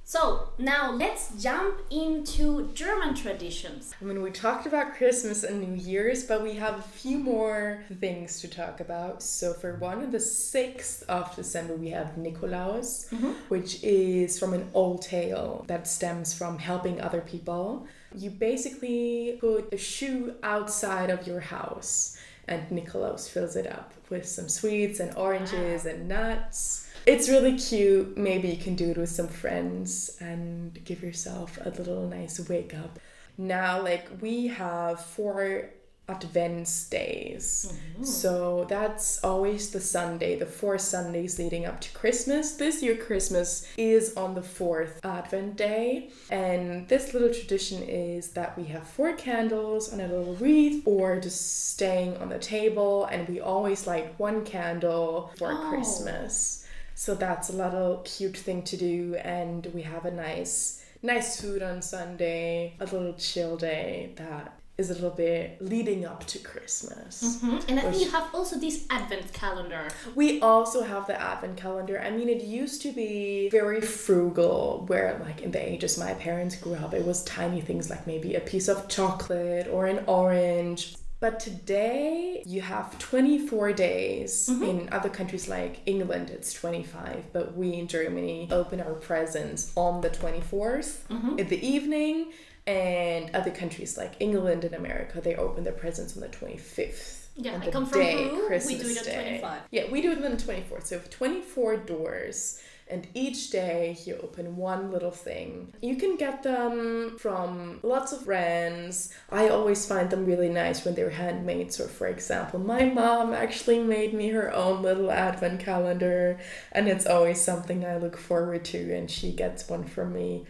So 0.06 0.50
now 0.58 0.92
let's 0.92 1.32
jump 1.42 1.80
into 1.90 2.70
German 2.74 3.16
traditions. 3.16 3.94
I 4.02 4.06
mean, 4.06 4.22
we 4.22 4.32
talked 4.32 4.66
about 4.66 4.96
Christmas 4.96 5.44
and 5.44 5.62
New 5.62 5.82
Year's, 5.82 6.26
but 6.26 6.44
we 6.44 6.56
have 6.56 6.80
a 6.80 6.82
few 6.82 7.18
more 7.18 7.84
things 8.02 8.42
to 8.42 8.50
talk 8.50 8.82
about. 8.82 9.24
So, 9.24 9.54
for 9.54 9.76
one, 9.76 10.00
on 10.00 10.12
the 10.12 10.18
6th 10.18 11.04
of 11.04 11.34
December, 11.36 11.76
we 11.76 11.90
have 11.92 12.18
Nikolaus, 12.18 13.10
mm-hmm. 13.10 13.32
which 13.48 13.82
is 13.82 14.38
from 14.38 14.54
an 14.54 14.70
old 14.74 15.04
tale 15.04 15.64
that 15.68 15.88
stems 15.88 16.34
from 16.34 16.60
helping 16.60 17.00
other 17.00 17.22
people. 17.22 17.88
You 18.14 18.30
basically 18.30 19.38
put 19.40 19.74
a 19.74 19.78
shoe 19.78 20.36
outside 20.44 21.12
of 21.12 21.26
your 21.26 21.40
house, 21.40 22.18
and 22.50 22.70
Nikolaus 22.70 23.30
fills 23.30 23.56
it 23.56 23.68
up 23.68 23.94
with 24.10 24.28
some 24.28 24.50
sweets 24.50 25.00
and 25.00 25.16
oranges 25.16 25.86
and 25.86 26.10
nuts. 26.10 26.90
It's 27.06 27.28
really 27.30 27.58
cute. 27.58 28.18
Maybe 28.18 28.48
you 28.50 28.58
can 28.58 28.76
do 28.76 28.92
it 28.92 28.98
with 28.98 29.10
some 29.10 29.28
friends 29.28 30.18
and 30.20 30.84
give 30.86 31.04
yourself 31.04 31.58
a 31.64 31.70
little 31.70 32.08
nice 32.08 32.40
wake 32.48 32.74
up. 32.74 33.00
Now, 33.38 33.82
like 33.82 34.08
we 34.22 34.48
have 34.48 35.02
four 35.04 35.70
Advents 36.10 36.90
days. 36.90 37.72
Mm-hmm. 37.96 38.04
So 38.04 38.66
that's 38.68 39.24
always 39.24 39.72
the 39.72 39.80
Sunday, 39.80 40.38
the 40.38 40.46
four 40.46 40.78
Sundays 40.78 41.40
leading 41.40 41.66
up 41.66 41.80
to 41.80 41.94
Christmas. 41.94 42.56
This 42.56 42.84
year, 42.84 42.98
Christmas 42.98 43.66
is 43.78 44.14
on 44.18 44.36
the 44.36 44.42
fourth 44.42 45.00
Advent 45.06 45.56
day. 45.56 46.10
And 46.30 46.90
this 46.90 47.14
little 47.14 47.34
tradition 47.34 47.82
is 47.84 48.32
that 48.32 48.58
we 48.58 48.66
have 48.66 48.86
four 48.86 49.14
candles 49.14 49.94
on 49.94 50.02
a 50.02 50.08
little 50.08 50.36
wreath 50.36 50.86
or 50.86 51.22
just 51.22 51.70
staying 51.70 52.18
on 52.18 52.28
the 52.28 52.40
table, 52.40 53.06
and 53.06 53.28
we 53.30 53.40
always 53.40 53.88
light 53.88 54.14
one 54.20 54.44
candle 54.44 55.32
for 55.38 55.54
Oh. 55.54 55.70
Christmas. 55.70 56.63
So 56.96 57.16
that's 57.16 57.50
a 57.50 57.54
little 57.54 58.02
cute 58.06 58.38
thing 58.38 58.64
to 58.64 58.78
do, 58.78 59.16
and 59.16 59.66
we 59.74 59.82
have 59.82 60.06
a 60.06 60.12
nice, 60.12 60.86
nice 61.02 61.42
food 61.42 61.62
on 61.62 61.82
Sunday, 61.82 62.76
a 62.80 62.86
little 62.86 63.14
chill 63.14 63.58
day 63.58 64.14
that 64.16 64.54
is 64.76 64.90
a 64.90 64.94
little 64.94 65.12
bit 65.12 65.62
leading 65.62 66.04
up 66.04 66.26
to 66.26 66.40
Christmas. 66.40 67.22
Mm-hmm. 67.24 67.70
And 67.70 67.80
I 67.80 67.92
think 67.92 68.04
you 68.04 68.10
have 68.10 68.28
also 68.34 68.58
this 68.58 68.88
advent 68.90 69.32
calendar. 69.32 69.88
We 70.16 70.42
also 70.42 70.82
have 70.82 71.06
the 71.06 71.20
advent 71.22 71.58
calendar. 71.58 72.02
I 72.02 72.10
mean, 72.10 72.28
it 72.28 72.42
used 72.42 72.82
to 72.82 72.92
be 72.92 73.50
very 73.50 73.82
frugal, 73.82 74.86
where, 74.88 75.20
like, 75.24 75.42
in 75.42 75.52
the 75.52 75.64
ages 75.64 76.00
my 76.00 76.16
parents 76.16 76.56
grew 76.56 76.74
up, 76.74 76.96
it 76.96 77.06
was 77.06 77.24
tiny 77.24 77.62
things 77.62 77.92
like 77.92 78.08
maybe 78.08 78.34
a 78.34 78.40
piece 78.40 78.68
of 78.68 78.88
chocolate 78.88 79.68
or 79.68 79.86
an 79.86 80.04
orange. 80.08 80.96
But 81.24 81.40
today 81.40 82.44
you 82.46 82.60
have 82.60 83.00
24 83.00 83.72
days. 83.72 84.50
Mm-hmm. 84.52 84.64
In 84.64 84.90
other 84.92 85.08
countries 85.08 85.48
like 85.48 85.80
England, 85.86 86.30
it's 86.30 86.52
25. 86.52 87.32
But 87.32 87.56
we 87.56 87.76
in 87.76 87.88
Germany 87.88 88.50
open 88.52 88.82
our 88.82 88.96
presents 88.96 89.72
on 89.78 90.02
the 90.02 90.10
24th 90.10 91.08
mm-hmm. 91.08 91.40
in 91.40 91.48
the 91.48 91.66
evening. 91.66 92.34
And 92.68 93.34
other 93.34 93.52
countries 93.52 93.98
like 93.98 94.16
England 94.20 94.66
and 94.66 94.76
America, 94.76 95.22
they 95.22 95.38
open 95.38 95.64
their 95.64 95.72
presents 95.72 96.18
on 96.18 96.24
the 96.24 96.28
25th. 96.28 97.28
Yeah, 97.38 97.58
I 97.58 97.72
come 97.72 97.86
from 97.86 98.02
day, 98.02 98.28
Peru. 98.28 98.60
We 98.68 98.76
do 98.76 98.90
it 98.90 98.98
on 98.98 99.04
Day. 99.06 99.40
25. 99.40 99.62
Yeah, 99.72 99.90
we 99.90 100.02
do 100.02 100.12
it 100.12 100.18
on 100.26 100.30
the 100.30 100.38
24th. 100.38 100.88
So 100.88 101.00
24 101.10 101.78
doors. 101.78 102.62
And 102.90 103.08
each 103.14 103.50
day 103.50 103.98
you 104.06 104.20
open 104.22 104.58
one 104.58 104.92
little 104.92 105.12
thing. 105.12 105.74
You 105.82 105.96
can 105.96 106.18
get 106.18 106.44
them 106.44 107.18
from 107.18 107.80
lots 107.82 108.12
of 108.12 108.26
brands. 108.26 109.14
I 109.30 109.50
always 109.50 109.86
find 109.86 110.10
them 110.10 110.26
really 110.26 110.50
nice 110.50 110.84
when 110.84 110.96
they're 110.96 111.10
handmade. 111.10 111.74
So, 111.74 111.88
for 111.88 112.08
example, 112.08 112.60
my 112.60 112.86
mom 112.86 113.34
actually 113.34 113.80
made 113.80 114.14
me 114.14 114.30
her 114.30 114.54
own 114.54 114.82
little 114.82 115.12
advent 115.12 115.62
calendar, 115.62 116.40
and 116.72 116.88
it's 116.88 117.06
always 117.06 117.42
something 117.42 117.86
I 117.86 117.98
look 117.98 118.18
forward 118.18 118.66
to, 118.66 118.96
and 118.96 119.10
she 119.10 119.32
gets 119.32 119.70
one 119.70 119.86
for 119.86 120.06
me. 120.06 120.46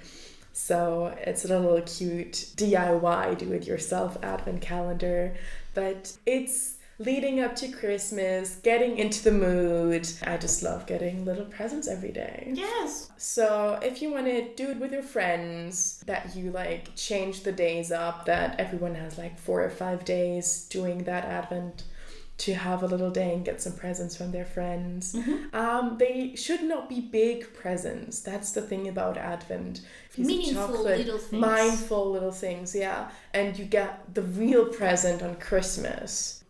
So 0.53 1.15
it's 1.19 1.45
a 1.45 1.47
little 1.47 1.81
cute 1.81 2.33
DIY 2.55 3.37
do 3.39 3.51
it 3.53 3.65
yourself 3.65 4.17
advent 4.21 4.61
calendar, 4.61 5.35
but 5.73 6.15
it's 6.27 6.72
leading 6.99 7.39
up 7.39 7.55
to 7.57 7.67
Christmas, 7.69 8.55
getting 8.55 8.97
into 8.97 9.23
the 9.23 9.31
mood. 9.31 10.07
I 10.23 10.37
just 10.37 10.63
love 10.63 10.85
getting 10.85 11.25
little 11.25 11.45
presents 11.45 11.87
every 11.87 12.11
day. 12.11 12.51
Yes. 12.53 13.11
So 13.17 13.79
if 13.81 14.01
you 14.01 14.11
want 14.11 14.27
to 14.27 14.53
do 14.55 14.69
it 14.69 14.77
with 14.77 14.91
your 14.91 15.03
friends, 15.03 16.03
that 16.05 16.35
you 16.35 16.51
like 16.51 16.95
change 16.95 17.41
the 17.43 17.51
days 17.51 17.91
up, 17.91 18.25
that 18.25 18.59
everyone 18.59 18.95
has 18.95 19.17
like 19.17 19.39
four 19.39 19.63
or 19.63 19.69
five 19.69 20.05
days 20.05 20.67
doing 20.69 21.03
that 21.05 21.25
advent 21.25 21.83
to 22.35 22.53
have 22.53 22.81
a 22.81 22.87
little 22.87 23.11
day 23.11 23.33
and 23.33 23.45
get 23.45 23.61
some 23.61 23.73
presents 23.73 24.17
from 24.17 24.31
their 24.31 24.45
friends. 24.45 25.15
Um, 25.53 25.97
they 25.99 26.35
should 26.35 26.63
not 26.63 26.89
be 26.89 26.99
big 26.99 27.53
presents. 27.53 28.21
That's 28.21 28.51
the 28.53 28.61
thing 28.61 28.87
about 28.87 29.17
Advent. 29.17 29.81
Meaningful 30.17 30.83
little 30.83 31.19
things. 31.19 31.31
Mindful 31.31 32.11
little 32.11 32.31
things, 32.31 32.73
yeah. 32.75 33.11
And 33.35 33.57
you 33.57 33.65
get 33.65 34.15
the 34.15 34.23
real 34.23 34.65
present 34.65 35.21
on 35.21 35.35
Christmas. 35.35 36.42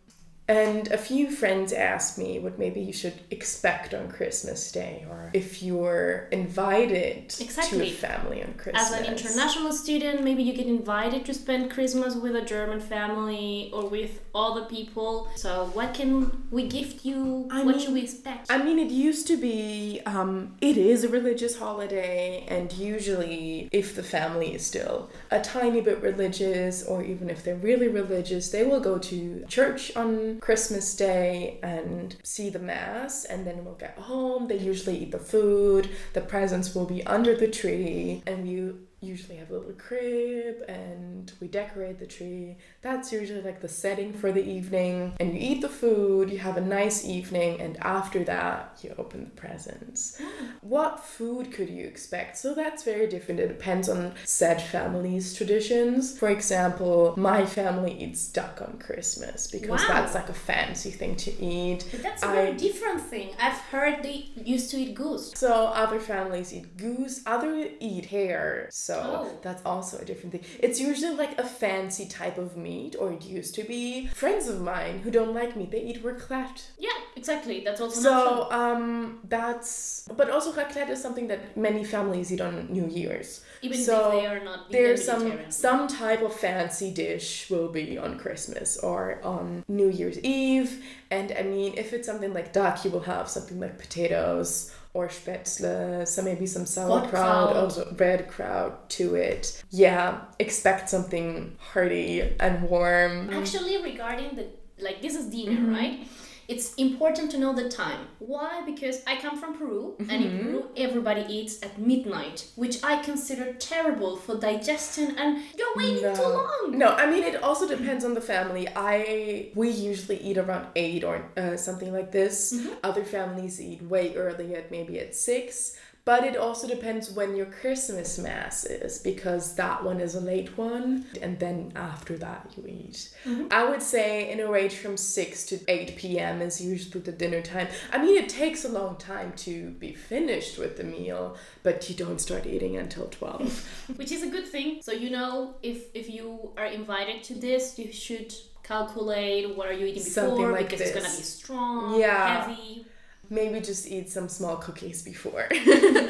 And 0.46 0.88
a 0.92 0.98
few 0.98 1.30
friends 1.30 1.72
asked 1.72 2.18
me 2.18 2.38
what 2.38 2.58
maybe 2.58 2.80
you 2.80 2.92
should 2.92 3.18
expect 3.30 3.94
on 3.94 4.08
Christmas 4.08 4.70
Day 4.70 5.06
or 5.08 5.30
if 5.32 5.62
you're 5.62 6.28
invited 6.32 7.30
to 7.30 7.82
a 7.82 7.90
family 7.90 8.42
on 8.42 8.52
Christmas. 8.54 8.92
As 8.92 9.00
an 9.00 9.06
international 9.06 9.72
student, 9.72 10.22
maybe 10.22 10.42
you 10.42 10.52
get 10.52 10.66
invited 10.66 11.24
to 11.24 11.34
spend 11.34 11.70
Christmas 11.70 12.14
with 12.14 12.36
a 12.36 12.42
German 12.42 12.80
family 12.80 13.70
or 13.72 13.88
with 13.88 14.20
other 14.34 14.66
people. 14.66 15.28
So, 15.36 15.70
what 15.72 15.94
can 15.94 16.46
we 16.50 16.68
gift 16.68 17.06
you? 17.06 17.48
I 17.50 17.62
what 17.62 17.76
mean- 17.76 17.84
should 17.84 17.94
we 17.94 18.02
expect? 18.02 18.50
I 18.50 18.62
mean, 18.62 18.78
it 18.78 18.90
used 18.90 19.26
to 19.28 19.38
be, 19.38 20.02
um, 20.04 20.56
it 20.60 20.76
is 20.76 21.04
a 21.04 21.08
religious 21.08 21.58
holiday, 21.58 22.44
and 22.48 22.70
usually, 22.72 23.68
if 23.72 23.94
the 23.96 24.02
family 24.02 24.54
is 24.54 24.66
still 24.66 25.08
a 25.30 25.40
tiny 25.40 25.80
bit 25.80 26.02
religious, 26.02 26.82
or 26.84 27.02
even 27.02 27.30
if 27.30 27.42
they're 27.44 27.54
really 27.56 27.88
religious, 27.88 28.50
they 28.50 28.64
will 28.64 28.80
go 28.80 28.98
to 28.98 29.44
church 29.48 29.96
on 29.96 30.33
Christmas 30.40 30.94
Day 30.94 31.58
and 31.62 32.16
see 32.22 32.50
the 32.50 32.58
Mass, 32.58 33.24
and 33.24 33.46
then 33.46 33.64
we'll 33.64 33.74
get 33.74 33.98
home. 33.98 34.48
They 34.48 34.58
usually 34.58 34.98
eat 34.98 35.12
the 35.12 35.18
food, 35.18 35.88
the 36.12 36.20
presents 36.20 36.74
will 36.74 36.86
be 36.86 37.04
under 37.06 37.34
the 37.34 37.48
tree, 37.48 38.22
and 38.26 38.46
we 38.46 38.74
usually 39.04 39.36
have 39.36 39.50
a 39.50 39.54
little 39.54 39.72
crib 39.74 40.56
and 40.68 41.32
we 41.40 41.48
decorate 41.48 41.98
the 41.98 42.06
tree. 42.06 42.56
That's 42.82 43.12
usually 43.12 43.42
like 43.42 43.60
the 43.60 43.68
setting 43.68 44.12
for 44.12 44.32
the 44.32 44.42
evening. 44.44 45.14
And 45.20 45.34
you 45.34 45.40
eat 45.40 45.60
the 45.60 45.68
food, 45.68 46.30
you 46.30 46.38
have 46.38 46.56
a 46.56 46.60
nice 46.60 47.04
evening, 47.04 47.60
and 47.60 47.76
after 47.82 48.24
that, 48.24 48.78
you 48.82 48.94
open 48.98 49.24
the 49.24 49.30
presents. 49.30 50.18
Hmm. 50.18 50.44
what 50.62 51.00
food 51.00 51.52
could 51.52 51.68
you 51.70 51.84
expect? 51.86 52.36
So 52.38 52.54
that's 52.54 52.82
very 52.82 53.06
different. 53.06 53.40
It 53.40 53.48
depends 53.48 53.88
on 53.88 54.12
said 54.24 54.60
family's 54.62 55.34
traditions. 55.34 56.18
For 56.18 56.28
example, 56.30 57.14
my 57.16 57.44
family 57.46 57.92
eats 58.04 58.26
duck 58.28 58.60
on 58.66 58.78
Christmas 58.78 59.46
because 59.46 59.80
Wow. 59.82 59.86
that's 59.94 60.14
like 60.14 60.28
a 60.28 60.34
fancy 60.50 60.90
thing 60.90 61.16
to 61.16 61.30
eat. 61.42 61.80
But 61.90 62.02
that's 62.02 62.22
a 62.22 62.28
I- 62.28 62.34
very 62.34 62.52
different 62.56 63.00
thing. 63.02 63.30
I've 63.40 63.60
heard 63.74 64.02
they 64.02 64.18
used 64.54 64.70
to 64.72 64.76
eat 64.78 64.94
goose. 64.94 65.32
So 65.34 65.50
other 65.84 66.00
families 66.00 66.52
eat 66.52 66.76
goose, 66.76 67.20
other 67.26 67.54
eat 67.80 68.06
hare. 68.06 68.68
So 68.70 68.93
Oh. 69.02 69.38
that's 69.42 69.64
also 69.64 69.98
a 69.98 70.04
different 70.04 70.32
thing. 70.32 70.44
It's 70.58 70.80
usually 70.80 71.14
like 71.14 71.38
a 71.38 71.44
fancy 71.44 72.06
type 72.06 72.38
of 72.38 72.56
meat, 72.56 72.96
or 72.98 73.12
it 73.12 73.24
used 73.24 73.54
to 73.56 73.64
be. 73.64 74.08
Friends 74.08 74.48
of 74.48 74.60
mine 74.60 75.00
who 75.00 75.10
don't 75.10 75.34
like 75.34 75.56
meat, 75.56 75.70
they 75.70 75.82
eat 75.82 76.02
raclette. 76.02 76.66
Yeah, 76.78 76.90
exactly. 77.16 77.62
That's 77.64 77.80
also 77.80 78.00
So 78.00 78.50
um, 78.50 79.20
that's. 79.24 80.08
But 80.16 80.30
also 80.30 80.52
raclette 80.52 80.90
is 80.90 81.00
something 81.00 81.28
that 81.28 81.56
many 81.56 81.84
families 81.84 82.32
eat 82.32 82.40
on 82.40 82.66
New 82.70 82.86
Year's. 82.86 83.44
Even 83.62 83.78
so 83.78 84.12
if 84.12 84.22
they 84.22 84.26
are 84.26 84.44
not 84.44 84.70
There's 84.70 85.04
some 85.04 85.50
some 85.50 85.88
type 85.88 86.22
of 86.22 86.34
fancy 86.34 86.90
dish 86.90 87.48
will 87.50 87.68
be 87.68 87.96
on 87.98 88.18
Christmas 88.18 88.76
or 88.78 89.20
on 89.24 89.64
New 89.68 89.90
Year's 89.90 90.18
Eve, 90.20 90.84
and 91.10 91.32
I 91.38 91.42
mean 91.42 91.74
if 91.76 91.92
it's 91.92 92.06
something 92.06 92.32
like 92.32 92.52
duck, 92.52 92.84
you 92.84 92.90
will 92.90 93.00
have 93.00 93.28
something 93.28 93.58
like 93.58 93.78
potatoes 93.78 94.74
or 94.94 95.08
spätzle, 95.08 96.06
so 96.06 96.22
maybe 96.22 96.46
some 96.46 96.64
sauerkraut, 96.64 97.56
also 97.56 97.94
red 97.98 98.28
kraut 98.28 98.88
to 98.88 99.16
it. 99.16 99.62
Yeah, 99.70 100.20
expect 100.38 100.88
something 100.88 101.56
hearty 101.58 102.20
and 102.40 102.62
warm. 102.62 103.28
Actually, 103.30 103.82
regarding 103.82 104.36
the 104.36 104.46
like, 104.78 105.02
this 105.02 105.14
is 105.14 105.26
dinner, 105.26 105.52
Mm-hmm. 105.60 105.74
right? 105.74 106.06
It's 106.48 106.74
important 106.74 107.30
to 107.32 107.38
know 107.38 107.52
the 107.54 107.68
time. 107.68 108.08
Why? 108.18 108.62
Because 108.66 109.02
I 109.06 109.16
come 109.20 109.38
from 109.38 109.56
Peru, 109.58 109.94
and 109.98 110.10
in 110.10 110.34
Mm-hmm. 110.34 110.44
Peru, 110.50 110.64
everybody 110.76 111.24
eats 111.28 111.62
at 111.62 111.78
midnight, 111.78 112.46
which 112.56 112.82
I 112.82 113.02
consider 113.02 113.52
terrible 113.54 114.16
for 114.16 114.34
digestion, 114.36 115.16
and 115.18 115.42
you're 115.58 115.74
waiting 115.76 116.14
too 116.14 116.22
long. 116.22 116.78
No, 116.82 116.88
I 116.88 117.06
mean 117.10 117.22
it 117.24 117.42
also 117.42 117.68
depends 117.68 118.04
on 118.04 118.14
the 118.14 118.20
family. 118.20 118.68
I 118.74 119.50
we 119.54 119.68
usually 119.70 120.18
eat 120.18 120.38
around 120.38 120.66
eight 120.76 121.04
or 121.04 121.16
uh, 121.36 121.56
something 121.56 121.92
like 121.92 122.10
this. 122.12 122.52
Mm-hmm. 122.52 122.72
Other 122.82 123.04
families 123.04 123.60
eat 123.60 123.82
way 123.82 124.14
earlier, 124.16 124.64
maybe 124.70 124.98
at 124.98 125.14
six. 125.14 125.76
But 126.06 126.24
it 126.24 126.36
also 126.36 126.68
depends 126.68 127.10
when 127.10 127.34
your 127.34 127.46
Christmas 127.46 128.18
mass 128.18 128.66
is, 128.66 128.98
because 128.98 129.54
that 129.54 129.82
one 129.82 130.00
is 130.00 130.14
a 130.14 130.20
late 130.20 130.58
one, 130.58 131.06
and 131.22 131.38
then 131.38 131.72
after 131.74 132.18
that 132.18 132.50
you 132.56 132.66
eat. 132.66 133.08
Mm-hmm. 133.24 133.46
I 133.50 133.64
would 133.64 133.82
say 133.82 134.30
in 134.30 134.38
a 134.40 134.50
range 134.50 134.74
from 134.74 134.98
six 134.98 135.46
to 135.46 135.58
eight 135.66 135.96
p.m. 135.96 136.42
is 136.42 136.60
usually 136.60 137.00
the 137.00 137.12
dinner 137.12 137.40
time. 137.40 137.68
I 137.90 137.96
mean, 138.04 138.18
it 138.22 138.28
takes 138.28 138.66
a 138.66 138.68
long 138.68 138.96
time 138.96 139.32
to 139.36 139.70
be 139.70 139.94
finished 139.94 140.58
with 140.58 140.76
the 140.76 140.84
meal, 140.84 141.38
but 141.62 141.88
you 141.88 141.96
don't 141.96 142.20
start 142.20 142.44
eating 142.46 142.76
until 142.76 143.06
twelve. 143.06 143.66
which 143.96 144.12
is 144.12 144.22
a 144.22 144.28
good 144.28 144.46
thing. 144.46 144.82
So 144.82 144.92
you 144.92 145.08
know 145.08 145.54
if 145.62 145.84
if 145.94 146.10
you 146.10 146.52
are 146.58 146.66
invited 146.66 147.22
to 147.24 147.34
this, 147.34 147.78
you 147.78 147.90
should 147.92 148.34
calculate 148.62 149.56
what 149.56 149.68
are 149.68 149.72
you 149.72 149.86
eating 149.86 150.02
before 150.04 150.52
like 150.52 150.68
because 150.68 150.80
it's 150.82 150.94
gonna 150.94 151.16
be 151.16 151.22
strong, 151.22 151.98
Yeah. 152.00 152.44
heavy. 152.44 152.86
Maybe 153.30 153.60
just 153.60 153.86
eat 153.88 154.10
some 154.10 154.28
small 154.28 154.56
cookies 154.56 155.02
before. 155.02 155.48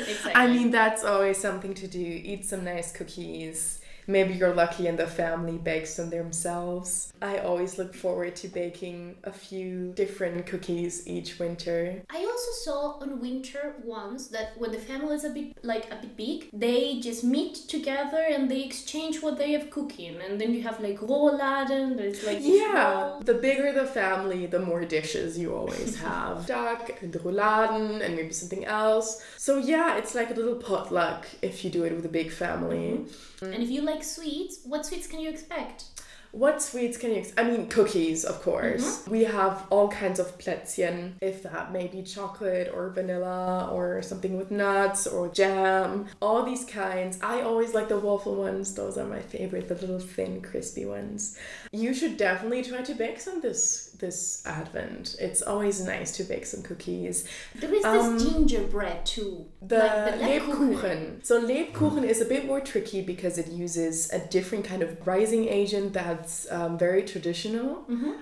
Exactly. 0.04 0.32
I 0.34 0.46
mean, 0.48 0.70
that's 0.70 1.02
always 1.02 1.38
something 1.38 1.72
to 1.74 1.86
do. 1.88 1.98
Eat 1.98 2.44
some 2.44 2.62
nice 2.64 2.92
cookies. 2.92 3.80
Maybe 4.06 4.34
you're 4.34 4.54
lucky 4.54 4.86
and 4.86 4.98
the 4.98 5.06
family 5.06 5.58
bakes 5.58 5.96
them 5.96 6.10
themselves. 6.10 7.12
I 7.22 7.38
always 7.38 7.78
look 7.78 7.94
forward 7.94 8.36
to 8.36 8.48
baking 8.48 9.16
a 9.24 9.32
few 9.32 9.92
different 9.92 10.46
cookies 10.46 11.06
each 11.06 11.38
winter. 11.38 12.02
I 12.10 12.18
also 12.18 12.52
saw 12.64 12.98
on 13.00 13.20
winter 13.20 13.74
ones 13.84 14.28
that 14.28 14.58
when 14.58 14.72
the 14.72 14.78
family 14.78 15.14
is 15.14 15.24
a 15.24 15.30
bit 15.30 15.56
like 15.64 15.90
a 15.90 15.96
bit 15.96 16.16
big, 16.16 16.50
they 16.52 17.00
just 17.00 17.24
meet 17.24 17.54
together 17.54 18.24
and 18.30 18.50
they 18.50 18.62
exchange 18.62 19.22
what 19.22 19.38
they 19.38 19.52
have 19.52 19.70
cooking, 19.70 20.16
and 20.20 20.40
then 20.40 20.52
you 20.52 20.62
have 20.62 20.80
like 20.80 20.98
rouladen. 20.98 21.96
There's 21.96 22.24
like 22.24 22.38
Yeah, 22.40 23.20
the 23.22 23.34
bigger 23.34 23.72
the 23.72 23.86
family, 23.86 24.46
the 24.46 24.60
more 24.60 24.84
dishes 24.84 25.38
you 25.38 25.54
always 25.54 25.96
have. 26.08 26.46
Duck 26.46 26.90
and 27.00 27.12
rouladen 27.12 28.04
and 28.04 28.16
maybe 28.16 28.32
something 28.32 28.64
else. 28.64 29.24
So 29.36 29.58
yeah, 29.58 29.96
it's 29.96 30.14
like 30.14 30.30
a 30.30 30.34
little 30.34 30.56
potluck 30.56 31.26
if 31.42 31.64
you 31.64 31.70
do 31.70 31.84
it 31.84 31.94
with 31.94 32.04
a 32.04 32.14
big 32.20 32.30
family. 32.30 32.98
Mm-hmm. 32.98 33.33
Mm-hmm. 33.44 33.52
And 33.52 33.62
if 33.62 33.70
you 33.70 33.82
like 33.82 34.02
sweets, 34.02 34.58
what 34.64 34.86
sweets 34.86 35.06
can 35.06 35.20
you 35.20 35.28
expect? 35.28 35.84
What 36.32 36.60
sweets 36.60 36.96
can 36.96 37.10
you? 37.10 37.18
Ex- 37.18 37.32
I 37.38 37.44
mean, 37.44 37.68
cookies, 37.68 38.24
of 38.24 38.42
course. 38.42 39.02
Mm-hmm. 39.02 39.10
We 39.12 39.22
have 39.22 39.66
all 39.70 39.86
kinds 39.86 40.18
of 40.18 40.36
plätzchen, 40.36 41.12
if 41.20 41.44
that 41.44 41.70
may 41.72 41.86
be 41.86 42.02
chocolate 42.02 42.72
or 42.74 42.90
vanilla 42.90 43.70
or 43.70 44.02
something 44.02 44.36
with 44.36 44.50
nuts 44.50 45.06
or 45.06 45.28
jam. 45.28 46.06
All 46.20 46.42
these 46.44 46.64
kinds. 46.64 47.20
I 47.22 47.42
always 47.42 47.72
like 47.72 47.88
the 47.88 48.00
waffle 48.00 48.34
ones. 48.34 48.74
Those 48.74 48.98
are 48.98 49.06
my 49.06 49.20
favorite, 49.20 49.68
the 49.68 49.76
little 49.76 50.00
thin, 50.00 50.42
crispy 50.42 50.86
ones. 50.86 51.38
You 51.70 51.94
should 51.94 52.16
definitely 52.16 52.64
try 52.64 52.82
to 52.82 52.94
bake 52.94 53.20
some 53.20 53.40
this 53.40 53.93
this 54.04 54.42
Advent. 54.60 55.06
It's 55.26 55.42
always 55.52 55.76
nice 55.94 56.10
to 56.18 56.22
bake 56.32 56.46
some 56.52 56.62
cookies. 56.70 57.16
There 57.60 57.74
is 57.78 57.84
Um, 57.84 57.96
this 58.18 58.24
gingerbread 58.24 58.98
too. 59.14 59.32
The, 59.72 59.78
like 59.78 60.18
the 60.20 60.26
Lebkuchen. 60.28 61.00
So 61.28 61.34
Lebkuchen 61.50 62.04
is 62.12 62.18
a 62.26 62.28
bit 62.34 62.42
more 62.50 62.60
tricky 62.72 63.00
because 63.12 63.34
it 63.42 63.48
uses 63.66 63.94
a 64.18 64.20
different 64.36 64.64
kind 64.70 64.82
of 64.86 64.90
rising 65.12 65.44
agent 65.60 65.88
that's 66.00 66.34
um, 66.56 66.72
very 66.86 67.02
traditional. 67.12 67.68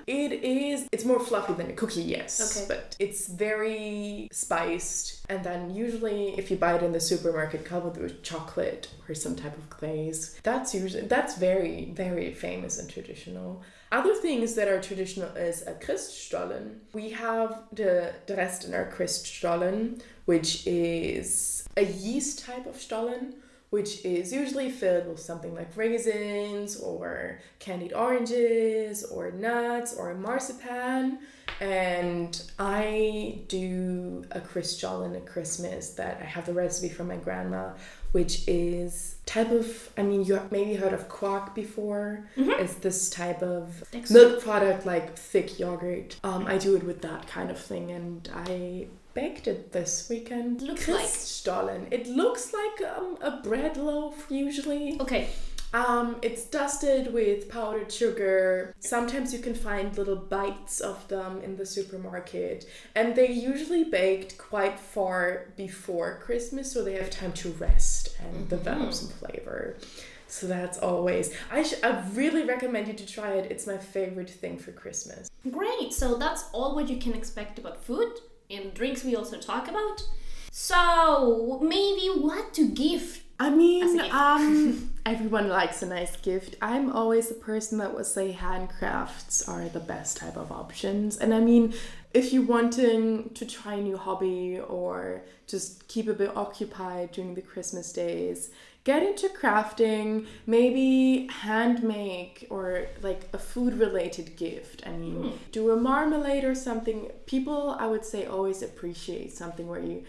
It 0.07 0.33
is. 0.61 0.79
It's 0.95 1.07
more 1.12 1.21
fluffy 1.29 1.55
than 1.61 1.68
a 1.75 1.77
cookie, 1.83 2.07
yes, 2.16 2.33
Okay. 2.45 2.64
but 2.73 2.83
it's 3.05 3.23
very 3.47 4.29
spiced. 4.45 5.05
And 5.33 5.40
then 5.49 5.61
usually, 5.85 6.23
if 6.40 6.45
you 6.51 6.57
buy 6.64 6.73
it 6.79 6.83
in 6.88 6.92
the 6.99 7.05
supermarket, 7.12 7.61
covered 7.73 7.97
with 8.03 8.14
chocolate 8.31 8.85
or 9.09 9.14
some 9.25 9.35
type 9.42 9.57
of 9.62 9.66
glaze. 9.77 10.21
That's 10.49 10.71
usually 10.83 11.07
that's 11.16 11.35
very 11.49 11.77
very 12.03 12.29
famous 12.47 12.73
and 12.81 12.88
traditional. 12.97 13.51
Other 13.92 14.14
things 14.14 14.55
that 14.55 14.68
are 14.68 14.81
traditional 14.81 15.37
is 15.37 15.66
a 15.66 15.74
Christstollen. 15.74 16.78
We 16.94 17.11
have 17.11 17.64
the 17.72 18.14
Dresdner 18.26 18.90
Christstollen, 18.90 20.00
which 20.24 20.66
is 20.66 21.68
a 21.76 21.85
yeast 21.85 22.42
type 22.42 22.64
of 22.64 22.76
Stollen, 22.76 23.35
which 23.73 24.05
is 24.05 24.31
usually 24.35 24.71
filled 24.71 25.07
with 25.09 25.19
something 25.19 25.55
like 25.55 25.75
raisins 25.75 26.79
or 26.79 27.41
candied 27.59 27.95
oranges 27.95 29.03
or 29.03 29.31
nuts 29.31 29.95
or 29.95 30.15
marzipan. 30.15 31.19
And 31.59 32.43
I 32.59 33.39
do 33.49 34.27
a 34.31 34.41
Christstollen 34.41 35.17
at 35.17 35.25
Christmas 35.25 35.95
that 35.95 36.19
I 36.21 36.25
have 36.27 36.45
the 36.45 36.53
recipe 36.53 36.91
from 36.91 37.09
my 37.09 37.17
grandma, 37.17 37.71
which 38.11 38.47
is 38.47 39.17
type 39.25 39.51
of 39.51 39.89
I 39.97 40.03
mean 40.03 40.23
you 40.23 40.35
have 40.35 40.53
maybe 40.53 40.75
heard 40.75 40.93
of 40.93 41.09
quark 41.09 41.55
before. 41.55 42.29
It's 42.37 42.75
this 42.75 43.09
type 43.09 43.43
of 43.43 43.85
milk 44.11 44.43
product 44.43 44.85
like 44.85 45.17
thick 45.17 45.59
yogurt. 45.59 46.17
Um, 46.23 46.47
I 46.47 46.59
do 46.59 46.77
it 46.77 46.83
with 46.83 47.01
that 47.03 47.27
kind 47.27 47.51
of 47.51 47.59
thing 47.59 47.91
and 47.91 48.29
I 48.35 48.89
baked 49.14 49.46
it 49.46 49.72
this 49.72 50.09
weekend. 50.09 50.62
Looks 50.62 50.88
like- 50.88 51.05
Christstollen. 51.05 51.87
It 51.90 52.07
looks 52.07 52.53
like 52.53 52.90
um, 52.96 53.18
a 53.20 53.40
bread 53.42 53.77
loaf 53.77 54.27
usually. 54.31 55.01
Okay. 55.01 55.29
Um, 55.75 56.16
it's 56.20 56.44
dusted 56.44 57.14
with 57.14 57.48
powdered 57.48 57.90
sugar. 57.90 58.75
Sometimes 58.81 59.33
you 59.33 59.38
can 59.38 59.55
find 59.55 59.96
little 59.96 60.16
bites 60.16 60.81
of 60.81 61.09
them 61.09 61.40
in 61.40 61.57
the 61.57 61.64
supermarket, 61.64 62.66
and 62.94 63.14
they're 63.16 63.25
usually 63.31 63.85
baked 63.85 64.37
quite 64.37 64.79
far 64.79 65.46
before 65.57 66.18
Christmas, 66.22 66.70
so 66.70 66.85
they 66.85 66.92
have 66.94 67.09
time 67.09 67.33
to 67.33 67.48
rest 67.53 68.14
and 68.20 68.51
develop 68.51 68.92
some 68.92 69.09
flavor. 69.09 69.79
So 70.27 70.46
that's 70.46 70.77
always. 70.79 71.35
I 71.51 71.62
sh- 71.62 71.83
I 71.83 72.05
really 72.12 72.44
recommend 72.44 72.88
you 72.88 72.94
to 72.94 73.07
try 73.07 73.33
it. 73.33 73.51
It's 73.51 73.66
my 73.66 73.79
favorite 73.79 74.29
thing 74.31 74.59
for 74.59 74.72
Christmas. 74.72 75.31
Great. 75.51 75.94
So 75.94 76.16
that's 76.16 76.44
all 76.53 76.75
what 76.75 76.90
you 76.90 76.98
can 76.98 77.14
expect 77.14 77.59
about 77.59 77.83
food 77.83 78.12
and 78.53 78.75
drinks. 78.75 79.05
We 79.05 79.17
also 79.17 79.38
talk 79.38 79.69
about. 79.69 80.03
So 80.51 81.59
maybe 81.62 82.09
what 82.21 82.53
to 82.55 82.69
gift. 82.69 83.23
I 83.41 83.51
mean, 83.51 83.97
gift. 83.97 84.15
um, 84.15 84.91
everyone 85.07 85.49
likes 85.49 85.83
a 85.83 85.87
nice 85.87 86.15
gift. 86.17 86.57
I'm 86.62 86.93
always 86.93 87.29
the 87.29 87.35
person 87.35 87.79
that 87.79 87.95
would 87.95 88.07
say 88.07 88.33
handcrafts 88.38 89.49
are 89.49 89.69
the 89.69 89.81
best 89.81 90.19
type 90.19 90.37
of 90.37 90.53
options. 90.53 91.17
And 91.17 91.35
I 91.35 91.41
mean, 91.41 91.75
if 92.15 92.33
you're 92.33 92.45
wanting 92.45 93.31
to 93.31 93.47
try 93.47 93.75
a 93.75 93.81
new 93.81 93.97
hobby 93.97 94.61
or 94.61 95.23
just 95.47 95.88
keep 95.88 96.09
a 96.09 96.12
bit 96.12 96.37
occupied 96.37 97.12
during 97.12 97.35
the 97.35 97.43
Christmas 97.43 97.93
days, 97.93 98.51
get 98.85 99.03
into 99.03 99.29
crafting, 99.29 100.27
maybe 100.47 101.29
hand 101.31 101.83
make 101.83 102.47
or 102.51 102.87
like 103.01 103.29
a 103.33 103.38
food 103.38 103.75
related 103.75 104.37
gift. 104.37 104.83
I 104.87 104.90
mean, 104.90 105.14
hmm. 105.14 105.37
do 105.53 105.71
a 105.71 105.77
marmalade 105.77 106.45
or 106.45 106.55
something. 106.55 107.11
People, 107.27 107.77
I 107.79 107.87
would 107.87 108.05
say, 108.05 108.27
always 108.27 108.62
appreciate 108.62 109.33
something 109.33 109.68
where 109.68 109.81
you 109.81 110.05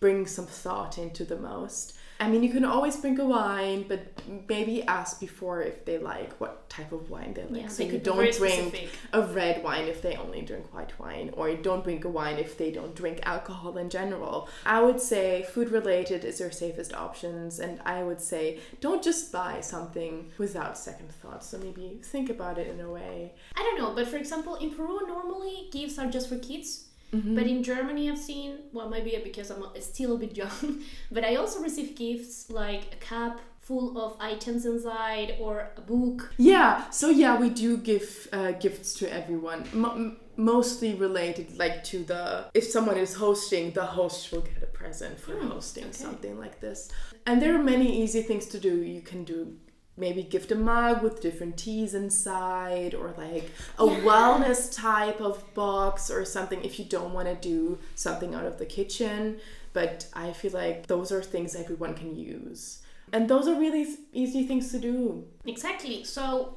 bring 0.00 0.26
some 0.26 0.46
thought 0.46 0.98
into 0.98 1.24
the 1.24 1.36
most. 1.36 1.96
I 2.20 2.28
mean, 2.28 2.42
you 2.42 2.50
can 2.50 2.66
always 2.66 2.98
bring 2.98 3.18
a 3.18 3.24
wine, 3.24 3.86
but 3.88 4.00
maybe 4.46 4.82
ask 4.82 5.18
before 5.18 5.62
if 5.62 5.86
they 5.86 5.96
like 5.96 6.38
what 6.38 6.68
type 6.68 6.92
of 6.92 7.08
wine 7.08 7.32
they 7.32 7.44
like. 7.44 7.62
Yeah, 7.62 7.68
so 7.68 7.82
they 7.82 7.92
you 7.92 7.98
don't 7.98 8.32
drink 8.34 8.90
a 9.14 9.22
red 9.22 9.64
wine 9.64 9.86
if 9.86 10.02
they 10.02 10.16
only 10.16 10.42
drink 10.42 10.72
white 10.74 10.92
wine, 11.00 11.30
or 11.32 11.48
you 11.48 11.56
don't 11.56 11.82
drink 11.82 12.04
a 12.04 12.10
wine 12.10 12.36
if 12.36 12.58
they 12.58 12.70
don't 12.70 12.94
drink 12.94 13.20
alcohol 13.22 13.78
in 13.78 13.88
general. 13.88 14.50
I 14.66 14.82
would 14.82 15.00
say 15.00 15.46
food 15.54 15.70
related 15.70 16.26
is 16.26 16.40
your 16.40 16.50
safest 16.50 16.92
options, 16.92 17.58
and 17.58 17.80
I 17.86 18.02
would 18.02 18.20
say 18.20 18.60
don't 18.82 19.02
just 19.02 19.32
buy 19.32 19.62
something 19.62 20.30
without 20.36 20.76
second 20.76 21.10
thoughts. 21.12 21.48
So 21.48 21.56
maybe 21.56 22.00
think 22.02 22.28
about 22.28 22.58
it 22.58 22.68
in 22.68 22.80
a 22.80 22.90
way. 22.90 23.32
I 23.56 23.62
don't 23.62 23.78
know, 23.78 23.94
but 23.94 24.06
for 24.08 24.18
example, 24.18 24.56
in 24.56 24.74
Peru, 24.74 25.06
normally 25.06 25.70
gifts 25.72 25.98
are 25.98 26.10
just 26.10 26.28
for 26.28 26.36
kids. 26.38 26.89
Mm-hmm. 27.12 27.34
But 27.34 27.46
in 27.46 27.62
Germany, 27.62 28.10
I've 28.10 28.18
seen, 28.18 28.58
well, 28.72 28.88
maybe 28.88 29.20
because 29.22 29.50
I'm 29.50 29.64
still 29.80 30.14
a 30.14 30.18
bit 30.18 30.36
young, 30.36 30.82
but 31.12 31.24
I 31.24 31.36
also 31.36 31.60
receive 31.60 31.96
gifts 31.96 32.50
like 32.50 32.82
a 32.92 32.96
cup 32.96 33.40
full 33.60 34.00
of 34.00 34.16
items 34.20 34.66
inside 34.66 35.36
or 35.38 35.70
a 35.76 35.80
book. 35.80 36.32
Yeah, 36.38 36.90
so 36.90 37.08
yeah, 37.08 37.38
we 37.38 37.50
do 37.50 37.76
give 37.76 38.28
uh, 38.32 38.52
gifts 38.52 38.94
to 38.94 39.12
everyone. 39.12 39.64
M- 39.72 40.16
mostly 40.36 40.94
related 40.94 41.58
like 41.58 41.84
to 41.84 42.02
the 42.02 42.46
if 42.54 42.64
someone 42.64 42.96
is 42.96 43.14
hosting, 43.14 43.72
the 43.72 43.84
host 43.84 44.32
will 44.32 44.40
get 44.40 44.62
a 44.62 44.66
present 44.66 45.20
for 45.20 45.38
hosting 45.38 45.92
something 45.92 46.38
like 46.38 46.60
this. 46.60 46.90
And 47.26 47.40
there 47.40 47.54
are 47.54 47.62
many 47.62 48.02
easy 48.02 48.22
things 48.22 48.46
to 48.46 48.58
do. 48.58 48.82
You 48.82 49.02
can 49.02 49.24
do 49.24 49.56
maybe 49.96 50.22
gift 50.22 50.50
a 50.50 50.54
mug 50.54 51.02
with 51.02 51.20
different 51.20 51.56
teas 51.56 51.94
inside 51.94 52.94
or 52.94 53.12
like 53.18 53.50
a 53.78 53.84
wellness 53.84 54.74
type 54.74 55.20
of 55.20 55.52
box 55.54 56.10
or 56.10 56.24
something 56.24 56.62
if 56.64 56.78
you 56.78 56.84
don't 56.84 57.12
want 57.12 57.28
to 57.28 57.34
do 57.34 57.78
something 57.94 58.34
out 58.34 58.46
of 58.46 58.58
the 58.58 58.66
kitchen 58.66 59.38
but 59.72 60.06
i 60.14 60.32
feel 60.32 60.52
like 60.52 60.86
those 60.86 61.12
are 61.12 61.22
things 61.22 61.54
everyone 61.54 61.94
can 61.94 62.16
use 62.16 62.82
and 63.12 63.28
those 63.28 63.48
are 63.48 63.58
really 63.58 63.86
easy 64.12 64.46
things 64.46 64.70
to 64.70 64.78
do 64.78 65.24
Exactly. 65.46 66.04
So 66.04 66.56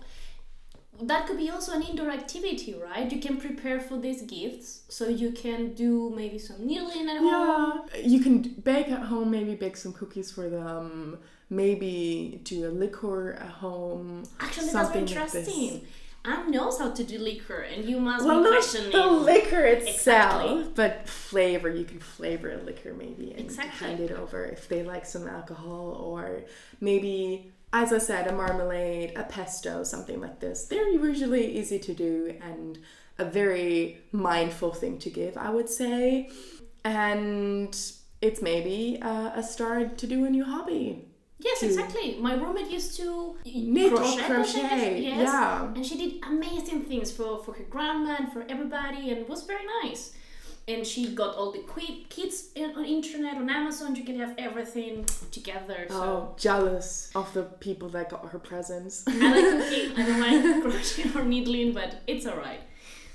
that 1.01 1.25
could 1.27 1.37
be 1.37 1.49
also 1.49 1.73
an 1.73 1.81
indoor 1.81 2.09
activity, 2.09 2.75
right? 2.75 3.11
You 3.11 3.19
can 3.19 3.37
prepare 3.37 3.79
for 3.79 3.97
these 3.97 4.21
gifts, 4.23 4.83
so 4.89 5.07
you 5.07 5.31
can 5.31 5.73
do 5.73 6.11
maybe 6.15 6.37
some 6.37 6.65
kneeling 6.65 7.09
at 7.09 7.17
home. 7.17 7.87
Yeah, 7.93 8.01
you 8.01 8.19
can 8.19 8.41
bake 8.41 8.89
at 8.89 9.03
home. 9.03 9.31
Maybe 9.31 9.55
bake 9.55 9.77
some 9.77 9.93
cookies 9.93 10.31
for 10.31 10.49
them. 10.49 11.19
Maybe 11.49 12.41
do 12.43 12.67
a 12.67 12.71
liquor 12.71 13.33
at 13.33 13.47
home. 13.49 14.23
Actually, 14.39 14.67
something 14.69 15.05
that's 15.05 15.11
very 15.13 15.43
like 15.43 15.47
interesting. 15.47 15.87
Anne 16.25 16.51
knows 16.51 16.79
how 16.79 16.89
to 16.89 17.03
do 17.03 17.19
liquor, 17.19 17.57
and 17.59 17.83
you 17.83 17.99
must 17.99 18.25
Well, 18.25 18.41
be 18.43 18.49
questioning. 18.49 18.91
the 18.91 19.05
liquor 19.07 19.59
itself, 19.65 20.41
Exactly. 20.45 20.71
but 20.73 21.09
flavor. 21.09 21.69
You 21.69 21.83
can 21.83 21.99
flavor 21.99 22.51
a 22.51 22.57
liquor 22.63 22.93
maybe 22.93 23.31
and 23.31 23.41
Exactly. 23.41 23.87
hand 23.87 23.99
it 23.99 24.11
over 24.11 24.45
if 24.45 24.69
they 24.69 24.83
like 24.83 25.05
some 25.05 25.27
alcohol, 25.27 25.97
or 26.01 26.43
maybe, 26.79 27.51
as 27.73 27.91
I 27.91 27.97
said, 27.97 28.27
a 28.27 28.31
marmalade, 28.31 29.11
a 29.17 29.23
pesto, 29.23 29.83
something 29.83 30.21
like 30.21 30.39
this. 30.39 30.63
They're 30.63 30.87
usually 30.89 31.57
easy 31.59 31.77
to 31.79 31.93
do 31.93 32.37
and 32.41 32.79
a 33.19 33.25
very 33.25 33.99
mindful 34.13 34.71
thing 34.73 34.97
to 34.99 35.09
give, 35.09 35.35
I 35.37 35.49
would 35.49 35.67
say. 35.69 36.29
And 36.85 37.75
it's 38.21 38.41
maybe 38.41 38.97
a 39.01 39.43
start 39.43 39.97
to 39.99 40.07
do 40.07 40.23
a 40.25 40.29
new 40.29 40.45
hobby. 40.45 41.09
Yes, 41.43 41.59
to- 41.59 41.65
exactly. 41.67 42.17
My 42.19 42.33
roommate 42.35 42.69
used 42.71 42.95
to 42.97 43.35
Knit 43.45 43.91
or 43.93 43.97
crochet, 43.97 44.27
crochet, 44.27 45.01
yes. 45.01 45.19
yeah. 45.19 45.65
And 45.75 45.85
she 45.85 45.97
did 45.97 46.23
amazing 46.23 46.81
things 46.83 47.11
for, 47.11 47.37
for 47.43 47.53
her 47.53 47.63
grandma 47.69 48.15
and 48.19 48.31
for 48.31 48.45
everybody, 48.49 49.11
and 49.11 49.27
was 49.27 49.43
very 49.43 49.65
nice. 49.83 50.13
And 50.65 50.87
she 50.87 51.13
got 51.13 51.35
all 51.35 51.51
the 51.51 51.59
qui- 51.59 52.05
kits 52.09 52.37
on 52.55 52.85
internet 52.85 53.35
on 53.35 53.49
Amazon. 53.49 53.95
You 53.97 54.05
can 54.05 54.17
have 54.19 54.33
everything 54.37 55.05
together. 55.31 55.85
So 55.89 55.95
Oh, 56.01 56.35
jealous 56.37 57.11
of 57.15 57.33
the 57.33 57.43
people 57.43 57.89
that 57.89 58.09
got 58.09 58.25
her 58.29 58.39
presents. 58.39 59.03
I 59.05 59.11
like 59.11 59.43
cooking. 59.43 59.97
I 59.97 60.05
don't 60.07 60.21
like 60.21 60.63
crocheting 60.63 61.17
or 61.17 61.25
needling, 61.25 61.73
but 61.73 62.01
it's 62.07 62.25
alright. 62.25 62.61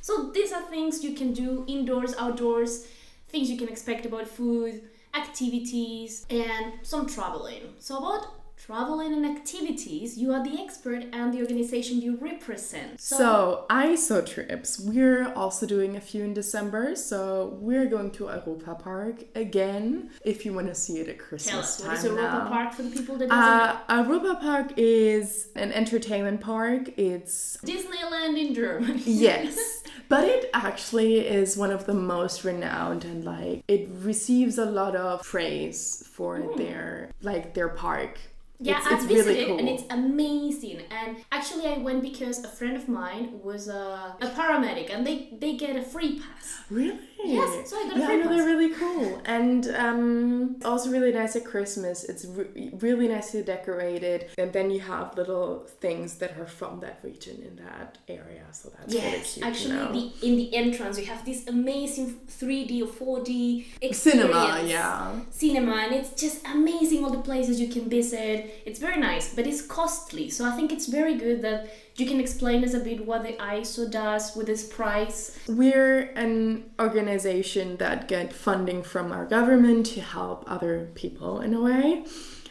So 0.02 0.30
these 0.30 0.52
are 0.52 0.62
things 0.62 1.02
you 1.02 1.14
can 1.14 1.32
do 1.32 1.64
indoors, 1.66 2.14
outdoors, 2.18 2.86
things 3.30 3.50
you 3.50 3.56
can 3.56 3.68
expect 3.68 4.04
about 4.04 4.28
food, 4.28 4.82
activities, 5.14 6.26
and 6.30 6.74
some 6.82 7.06
traveling. 7.06 7.74
So 7.78 7.98
about 7.98 8.37
traveling 8.68 9.14
and 9.14 9.24
activities, 9.24 10.18
you 10.18 10.30
are 10.30 10.44
the 10.44 10.60
expert 10.60 11.02
and 11.14 11.32
the 11.32 11.40
organization 11.40 12.02
you 12.02 12.18
represent. 12.18 13.00
So, 13.00 13.64
ISO 13.70 14.20
trips. 14.26 14.78
We're 14.78 15.32
also 15.32 15.64
doing 15.64 15.96
a 15.96 16.02
few 16.02 16.22
in 16.22 16.34
December. 16.34 16.94
So, 16.94 17.56
we're 17.62 17.86
going 17.86 18.10
to 18.18 18.24
Europa 18.24 18.74
Park 18.74 19.24
again 19.34 20.10
if 20.22 20.44
you 20.44 20.52
want 20.52 20.66
to 20.66 20.74
see 20.74 20.98
it 20.98 21.08
at 21.08 21.18
Christmas 21.18 21.50
tell 21.50 21.60
us 21.60 21.80
time 21.80 21.88
what 21.88 21.96
is 21.96 22.04
Europa 22.04 22.22
now. 22.44 22.48
Park 22.50 22.74
for 22.74 22.82
the 22.82 22.90
people 22.90 23.16
that 23.16 23.30
doesn't 23.30 23.90
Uh, 23.90 24.04
Europa 24.04 24.38
Park 24.38 24.72
is 24.76 25.48
an 25.56 25.72
entertainment 25.72 26.42
park. 26.42 26.90
It's. 26.98 27.56
Disneyland 27.64 28.38
in 28.38 28.52
Germany. 28.52 29.02
yes, 29.06 29.82
but 30.10 30.24
it 30.24 30.50
actually 30.52 31.26
is 31.26 31.56
one 31.56 31.70
of 31.70 31.86
the 31.86 31.94
most 31.94 32.44
renowned 32.44 33.06
and 33.06 33.24
like 33.24 33.64
it 33.66 33.88
receives 34.02 34.58
a 34.58 34.66
lot 34.66 34.94
of 34.94 35.22
praise 35.22 36.04
for 36.14 36.32
their 36.58 37.10
like 37.22 37.54
their 37.54 37.70
park. 37.70 38.18
Yeah, 38.60 38.78
it's, 38.78 38.86
I've 38.86 38.92
it's 38.94 39.04
visited 39.04 39.34
really 39.34 39.46
cool. 39.46 39.58
and 39.58 39.68
it's 39.68 39.84
amazing. 39.90 40.82
And 40.90 41.18
actually, 41.30 41.66
I 41.68 41.78
went 41.78 42.02
because 42.02 42.42
a 42.44 42.48
friend 42.48 42.76
of 42.76 42.88
mine 42.88 43.40
was 43.42 43.68
a, 43.68 44.16
a 44.20 44.26
paramedic, 44.26 44.92
and 44.92 45.06
they 45.06 45.28
they 45.38 45.56
get 45.56 45.76
a 45.76 45.82
free 45.82 46.18
pass. 46.20 46.60
really 46.68 46.98
Yes, 47.24 47.68
so 47.70 47.76
I 47.76 47.88
got 47.88 47.96
a 47.96 48.00
yeah, 48.00 48.06
no, 48.16 48.28
they're 48.28 48.46
really 48.46 48.72
cool, 48.74 49.20
and 49.24 49.66
um, 49.76 50.56
also 50.64 50.90
really 50.90 51.12
nice 51.12 51.34
at 51.36 51.44
Christmas. 51.44 52.04
It's 52.04 52.24
re- 52.24 52.70
really 52.80 53.08
nicely 53.08 53.42
decorated, 53.42 54.30
and 54.38 54.52
then 54.52 54.70
you 54.70 54.80
have 54.80 55.16
little 55.16 55.66
things 55.80 56.14
that 56.16 56.38
are 56.38 56.46
from 56.46 56.80
that 56.80 57.00
region 57.02 57.42
in 57.42 57.56
that 57.64 57.98
area. 58.08 58.44
So 58.52 58.70
that's 58.70 58.94
really 58.94 59.06
Yes, 59.06 59.34
cute. 59.34 59.42
to 59.44 59.48
actually, 59.50 60.12
the, 60.20 60.26
in 60.26 60.36
the 60.36 60.54
entrance 60.54 60.98
you 60.98 61.06
have 61.06 61.24
this 61.24 61.46
amazing 61.48 62.20
3D 62.28 62.82
or 62.82 62.86
4D 62.86 63.64
experience. 63.82 63.98
cinema, 63.98 64.62
yeah. 64.64 65.20
Cinema, 65.30 65.72
and 65.84 65.94
it's 65.94 66.10
just 66.20 66.46
amazing 66.46 67.04
all 67.04 67.10
the 67.10 67.18
places 67.22 67.60
you 67.60 67.68
can 67.68 67.88
visit. 67.90 68.62
It's 68.64 68.78
very 68.78 68.98
nice, 69.00 69.34
but 69.34 69.46
it's 69.46 69.60
costly. 69.62 70.30
So 70.30 70.44
I 70.44 70.52
think 70.52 70.72
it's 70.72 70.86
very 70.86 71.16
good 71.16 71.42
that 71.42 71.68
you 71.98 72.06
can 72.06 72.20
explain 72.20 72.62
us 72.62 72.74
a 72.74 72.80
bit 72.80 73.04
what 73.04 73.24
the 73.24 73.32
ISO 73.32 73.90
does 73.90 74.36
with 74.36 74.46
this 74.46 74.66
price. 74.66 75.36
We're 75.48 76.12
an 76.14 76.70
organization 76.78 77.76
that 77.78 78.06
get 78.06 78.32
funding 78.32 78.84
from 78.84 79.10
our 79.10 79.26
government 79.26 79.86
to 79.86 80.00
help 80.00 80.44
other 80.46 80.90
people 80.94 81.40
in 81.40 81.54
a 81.54 81.60
way. 81.60 82.04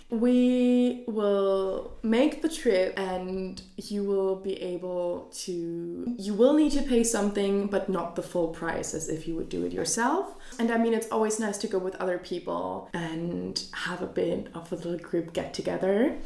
We 0.09 1.03
will 1.07 1.97
make 2.01 2.41
the 2.41 2.47
trip 2.47 2.97
and 2.97 3.61
you 3.75 4.03
will 4.03 4.37
be 4.37 4.53
able 4.61 5.29
to 5.43 6.15
you 6.17 6.33
will 6.33 6.53
need 6.53 6.71
to 6.71 6.81
pay 6.81 7.03
something 7.03 7.67
but 7.67 7.89
not 7.89 8.15
the 8.15 8.23
full 8.23 8.47
price 8.49 8.93
as 8.93 9.09
if 9.09 9.27
you 9.27 9.35
would 9.35 9.49
do 9.49 9.65
it 9.65 9.73
yourself. 9.73 10.35
And 10.59 10.71
I 10.71 10.77
mean 10.77 10.93
it's 10.93 11.11
always 11.11 11.39
nice 11.39 11.57
to 11.59 11.67
go 11.67 11.77
with 11.77 11.95
other 11.95 12.17
people 12.17 12.89
and 12.93 13.61
have 13.73 14.01
a 14.01 14.07
bit 14.07 14.47
of 14.53 14.71
a 14.71 14.75
little 14.75 14.97
group 14.97 15.33
get 15.33 15.53
together. 15.53 16.17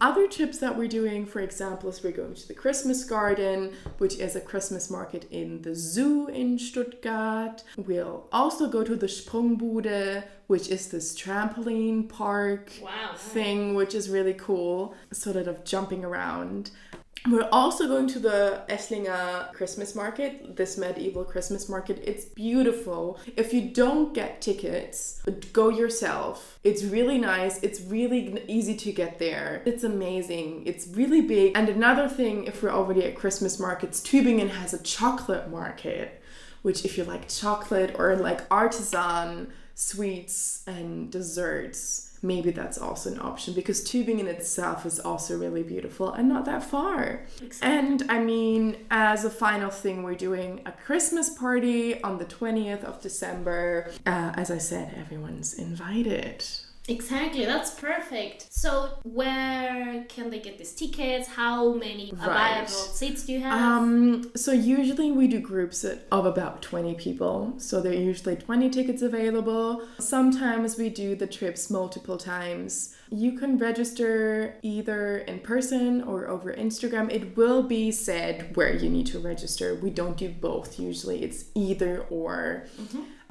Other 0.00 0.28
trips 0.28 0.58
that 0.58 0.76
we're 0.76 0.88
doing, 0.88 1.24
for 1.24 1.40
example, 1.40 1.88
is 1.88 2.02
we're 2.02 2.12
going 2.12 2.34
to 2.34 2.48
the 2.48 2.54
Christmas 2.54 3.04
Garden, 3.04 3.72
which 3.96 4.18
is 4.18 4.36
a 4.36 4.40
Christmas 4.40 4.90
market 4.90 5.26
in 5.30 5.62
the 5.62 5.74
zoo 5.74 6.28
in 6.28 6.58
Stuttgart. 6.58 7.64
We'll 7.76 8.26
also 8.30 8.68
go 8.68 8.84
to 8.84 8.94
the 8.94 9.06
Sprungbude, 9.06 10.24
which 10.46 10.68
is 10.68 10.88
this 10.88 11.14
trampoline 11.18 12.08
park 12.08 12.72
Wow. 12.82 13.14
thing, 13.16 13.74
which 13.74 13.94
is 13.94 14.08
really 14.08 14.34
cool, 14.34 14.94
sort 15.12 15.36
of 15.36 15.64
jumping 15.64 16.04
around. 16.04 16.70
We're 17.28 17.48
also 17.50 17.88
going 17.88 18.06
to 18.08 18.20
the 18.20 18.62
Esslinger 18.68 19.52
Christmas 19.52 19.96
market, 19.96 20.54
this 20.54 20.78
medieval 20.78 21.24
Christmas 21.24 21.68
market. 21.68 22.00
It's 22.04 22.24
beautiful. 22.24 23.18
If 23.36 23.52
you 23.52 23.62
don't 23.62 24.14
get 24.14 24.40
tickets, 24.40 25.20
go 25.52 25.68
yourself. 25.68 26.60
It's 26.62 26.84
really 26.84 27.18
nice. 27.18 27.60
It's 27.64 27.80
really 27.80 28.44
easy 28.46 28.76
to 28.76 28.92
get 28.92 29.18
there. 29.18 29.60
It's 29.64 29.82
amazing. 29.82 30.62
It's 30.66 30.86
really 30.86 31.20
big. 31.20 31.56
And 31.56 31.68
another 31.68 32.08
thing, 32.08 32.44
if 32.44 32.62
we're 32.62 32.70
already 32.70 33.02
at 33.02 33.16
Christmas 33.16 33.58
markets, 33.58 34.00
Tübingen 34.00 34.50
has 34.50 34.72
a 34.72 34.80
chocolate 34.80 35.50
market, 35.50 36.22
which, 36.62 36.84
if 36.84 36.96
you 36.96 37.02
like 37.02 37.28
chocolate 37.28 37.96
or 37.98 38.14
like 38.14 38.42
artisan 38.52 39.52
sweets 39.76 40.62
and 40.66 41.12
desserts, 41.12 42.18
maybe 42.22 42.50
that's 42.50 42.78
also 42.78 43.12
an 43.12 43.20
option 43.20 43.52
because 43.52 43.82
Tübingen 43.82 44.24
itself 44.24 44.86
is 44.86 44.98
also 44.98 45.38
really 45.38 45.62
beautiful 45.62 46.10
and 46.10 46.28
not 46.28 46.46
that 46.46 46.64
far. 46.64 47.26
And 47.60 48.02
I 48.08 48.18
mean, 48.18 48.78
as 48.90 49.24
a 49.26 49.30
final 49.30 49.68
thing, 49.70 50.02
we're 50.02 50.14
doing 50.14 50.62
a 50.64 50.72
Christmas 50.72 51.28
party 51.28 52.02
on 52.02 52.16
the 52.16 52.24
20th 52.24 52.84
of 52.84 53.02
December. 53.02 53.92
Uh, 54.06 54.32
as 54.34 54.50
I 54.50 54.58
said, 54.58 54.94
everyone's 54.98 55.52
invited. 55.52 56.42
Exactly, 56.88 57.44
that's 57.44 57.70
perfect. 57.70 58.46
So, 58.50 58.90
where 59.02 60.04
can 60.08 60.30
they 60.30 60.38
get 60.38 60.56
these 60.58 60.72
tickets? 60.72 61.26
How 61.28 61.72
many 61.72 62.12
Right. 62.16 62.60
available 62.62 62.68
seats 62.68 63.24
do 63.26 63.32
you 63.32 63.40
have? 63.40 63.60
Um, 63.60 64.30
so 64.36 64.52
usually 64.52 65.10
we 65.10 65.26
do 65.26 65.40
groups 65.40 65.84
of 65.84 66.26
about 66.26 66.62
20 66.62 66.94
people. 66.94 67.54
So 67.58 67.80
there 67.80 67.92
are 67.92 67.96
usually 67.96 68.36
20 68.36 68.70
tickets 68.70 69.02
available. 69.02 69.82
Sometimes 69.98 70.76
we 70.78 70.88
do 70.88 71.16
the 71.16 71.26
trips 71.26 71.70
multiple 71.70 72.16
times. 72.18 72.94
You 73.10 73.32
can 73.32 73.58
register 73.58 74.54
either 74.62 75.18
in 75.18 75.40
person 75.40 76.02
or 76.02 76.28
over 76.28 76.52
Instagram. 76.52 77.12
It 77.12 77.36
will 77.36 77.62
be 77.62 77.90
said 77.90 78.56
where 78.56 78.74
you 78.74 78.88
need 78.88 79.06
to 79.08 79.18
register. 79.18 79.74
We 79.74 79.90
don't 79.90 80.16
do 80.16 80.28
both 80.28 80.78
usually. 80.78 81.22
It's 81.24 81.46
either 81.54 82.06
or. 82.10 82.66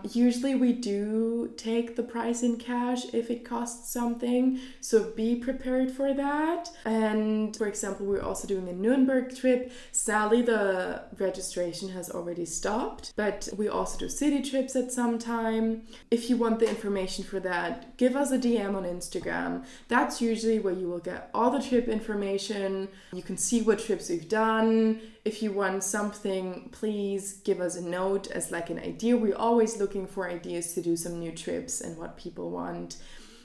Usually 0.03 0.53
we 0.55 0.73
do 0.73 1.53
take 1.57 1.95
the 1.95 2.03
price 2.03 2.43
in 2.43 2.57
cash 2.57 3.05
if 3.13 3.31
it 3.31 3.43
costs 3.43 3.91
something, 3.91 4.59
so 4.79 5.11
be 5.11 5.35
prepared 5.35 5.91
for 5.91 6.13
that. 6.13 6.69
And 6.85 7.55
for 7.55 7.67
example, 7.67 8.05
we're 8.05 8.21
also 8.21 8.47
doing 8.47 8.67
a 8.67 8.73
Nuremberg 8.73 9.35
trip. 9.35 9.71
Sadly, 9.91 10.41
the 10.41 11.03
registration 11.17 11.89
has 11.89 12.11
already 12.11 12.45
stopped, 12.45 13.13
but 13.15 13.49
we 13.57 13.67
also 13.67 13.97
do 13.97 14.09
city 14.09 14.41
trips 14.41 14.75
at 14.75 14.91
some 14.91 15.17
time. 15.17 15.83
If 16.11 16.29
you 16.29 16.37
want 16.37 16.59
the 16.59 16.69
information 16.69 17.23
for 17.23 17.39
that, 17.39 17.97
give 17.97 18.15
us 18.15 18.31
a 18.31 18.37
DM 18.37 18.75
on 18.75 18.83
Instagram. 18.83 19.65
That's 19.87 20.21
usually 20.21 20.59
where 20.59 20.73
you 20.73 20.87
will 20.87 20.99
get 20.99 21.29
all 21.33 21.49
the 21.49 21.61
trip 21.61 21.87
information. 21.87 22.89
You 23.13 23.23
can 23.23 23.37
see 23.37 23.61
what 23.61 23.79
trips 23.79 24.09
we've 24.09 24.29
done. 24.29 25.01
If 25.25 25.41
you 25.41 25.51
want 25.51 25.83
something, 25.83 26.69
please 26.71 27.33
give 27.43 27.59
us 27.59 27.75
a 27.75 27.81
note 27.81 28.27
as 28.27 28.51
like 28.51 28.69
an 28.69 28.77
idea. 28.77 29.17
We're 29.17 29.35
always 29.35 29.77
looking 29.77 30.05
for 30.05 30.29
ideas 30.29 30.75
to 30.75 30.81
do 30.83 30.95
some 30.95 31.19
new 31.19 31.31
trips 31.31 31.81
and 31.81 31.97
what 31.97 32.15
people 32.15 32.51
want. 32.51 32.97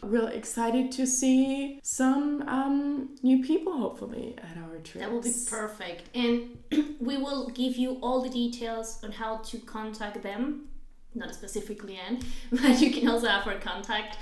Real 0.02 0.26
excited 0.26 0.92
to 0.92 1.06
see 1.06 1.80
some 1.82 2.42
um, 2.46 3.16
new 3.22 3.42
people 3.42 3.72
hopefully 3.78 4.36
at 4.38 4.58
our 4.62 4.76
trips. 4.78 5.06
That 5.06 5.10
will 5.10 5.22
be 5.22 5.32
perfect. 5.48 6.14
And 6.14 6.58
we 7.00 7.16
will 7.16 7.48
give 7.48 7.76
you 7.76 7.98
all 8.02 8.20
the 8.20 8.30
details 8.30 9.00
on 9.02 9.12
how 9.12 9.38
to 9.38 9.58
contact 9.60 10.22
them. 10.22 10.68
Not 11.14 11.34
specifically 11.34 11.98
Anne, 11.98 12.20
but 12.52 12.78
you 12.78 12.92
can 12.92 13.08
also 13.08 13.26
have 13.26 13.44
her 13.44 13.58
contact. 13.58 14.18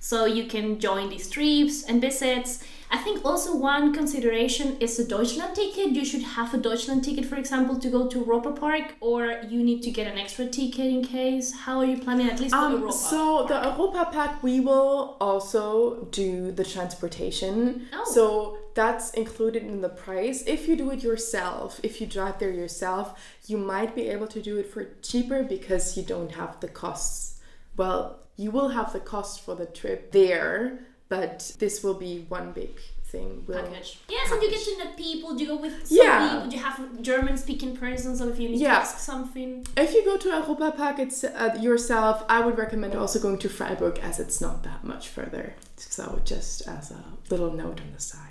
So 0.00 0.24
you 0.24 0.44
can 0.46 0.80
join 0.80 1.10
these 1.10 1.28
trips 1.28 1.84
and 1.84 2.00
visits. 2.00 2.64
I 2.90 2.96
think 2.98 3.24
also 3.24 3.54
one 3.54 3.92
consideration 3.94 4.76
is 4.80 4.98
a 4.98 5.06
Deutschland 5.06 5.54
ticket. 5.54 5.90
You 5.90 6.04
should 6.04 6.22
have 6.22 6.52
a 6.54 6.58
Deutschland 6.58 7.04
ticket, 7.04 7.24
for 7.26 7.36
example, 7.36 7.78
to 7.78 7.88
go 7.88 8.08
to 8.08 8.18
Europa 8.18 8.50
Park, 8.50 8.94
or 9.00 9.42
you 9.48 9.62
need 9.62 9.82
to 9.82 9.90
get 9.92 10.08
an 10.08 10.18
extra 10.18 10.46
ticket 10.46 10.86
in 10.86 11.04
case. 11.04 11.52
How 11.52 11.78
are 11.78 11.84
you 11.84 11.98
planning 11.98 12.28
at 12.28 12.40
least 12.40 12.52
for 12.54 12.62
Um, 12.62 12.72
Europa? 12.72 12.92
so 12.92 13.44
the 13.46 13.54
Europa 13.54 14.08
Park, 14.10 14.42
we 14.42 14.58
will 14.58 15.16
also 15.20 16.08
do 16.10 16.50
the 16.50 16.64
transportation. 16.64 17.86
Oh. 17.92 18.04
So 18.12 18.56
that's 18.74 19.10
included 19.10 19.62
in 19.62 19.82
the 19.82 19.90
price. 19.90 20.42
If 20.46 20.66
you 20.66 20.74
do 20.76 20.90
it 20.90 21.02
yourself, 21.02 21.78
if 21.84 22.00
you 22.00 22.06
drive 22.06 22.38
there 22.40 22.50
yourself, 22.50 23.06
you 23.46 23.58
might 23.58 23.94
be 23.94 24.08
able 24.08 24.26
to 24.28 24.40
do 24.40 24.56
it 24.56 24.66
for 24.72 24.82
cheaper 25.02 25.44
because 25.44 25.96
you 25.96 26.02
don't 26.02 26.32
have 26.32 26.58
the 26.60 26.68
costs. 26.68 27.38
Well, 27.76 28.18
you 28.40 28.50
will 28.50 28.70
have 28.70 28.92
the 28.92 29.00
cost 29.00 29.34
for 29.44 29.54
the 29.54 29.66
trip 29.66 30.00
there, 30.12 30.78
but 31.08 31.52
this 31.58 31.74
will 31.84 31.98
be 32.08 32.24
one 32.28 32.52
big 32.52 32.74
thing. 33.12 33.44
We'll 33.46 33.62
package. 33.62 33.98
Yes, 34.08 34.30
and 34.32 34.40
you 34.42 34.48
get 34.50 34.60
package. 34.60 34.78
to 34.78 34.84
know 34.84 34.90
people. 34.96 35.36
You 35.40 35.46
go 35.54 35.56
with 35.66 35.74
some 35.86 35.98
Yeah. 35.98 36.18
people. 36.28 36.52
You 36.54 36.58
have 36.66 37.02
German 37.02 37.36
speaking 37.36 37.76
persons, 37.76 38.18
so 38.20 38.28
if 38.28 38.38
you 38.40 38.48
need 38.48 38.60
Yeah. 38.60 38.74
to 38.76 38.80
ask 38.86 38.98
something. 38.98 39.66
If 39.76 39.92
you 39.94 40.02
go 40.04 40.16
to 40.16 40.28
Europa 40.28 40.72
Park 40.76 40.98
it's, 41.04 41.22
uh, 41.24 41.56
yourself, 41.60 42.16
I 42.28 42.38
would 42.44 42.56
recommend 42.56 42.94
also 42.94 43.18
going 43.18 43.38
to 43.44 43.48
Freiburg 43.48 43.98
as 43.98 44.18
it's 44.20 44.40
not 44.40 44.62
that 44.68 44.84
much 44.84 45.08
further. 45.08 45.54
So 45.76 46.20
just 46.24 46.66
as 46.68 46.90
a 46.92 47.02
little 47.30 47.52
note 47.52 47.80
on 47.84 47.90
the 47.96 48.00
side. 48.00 48.29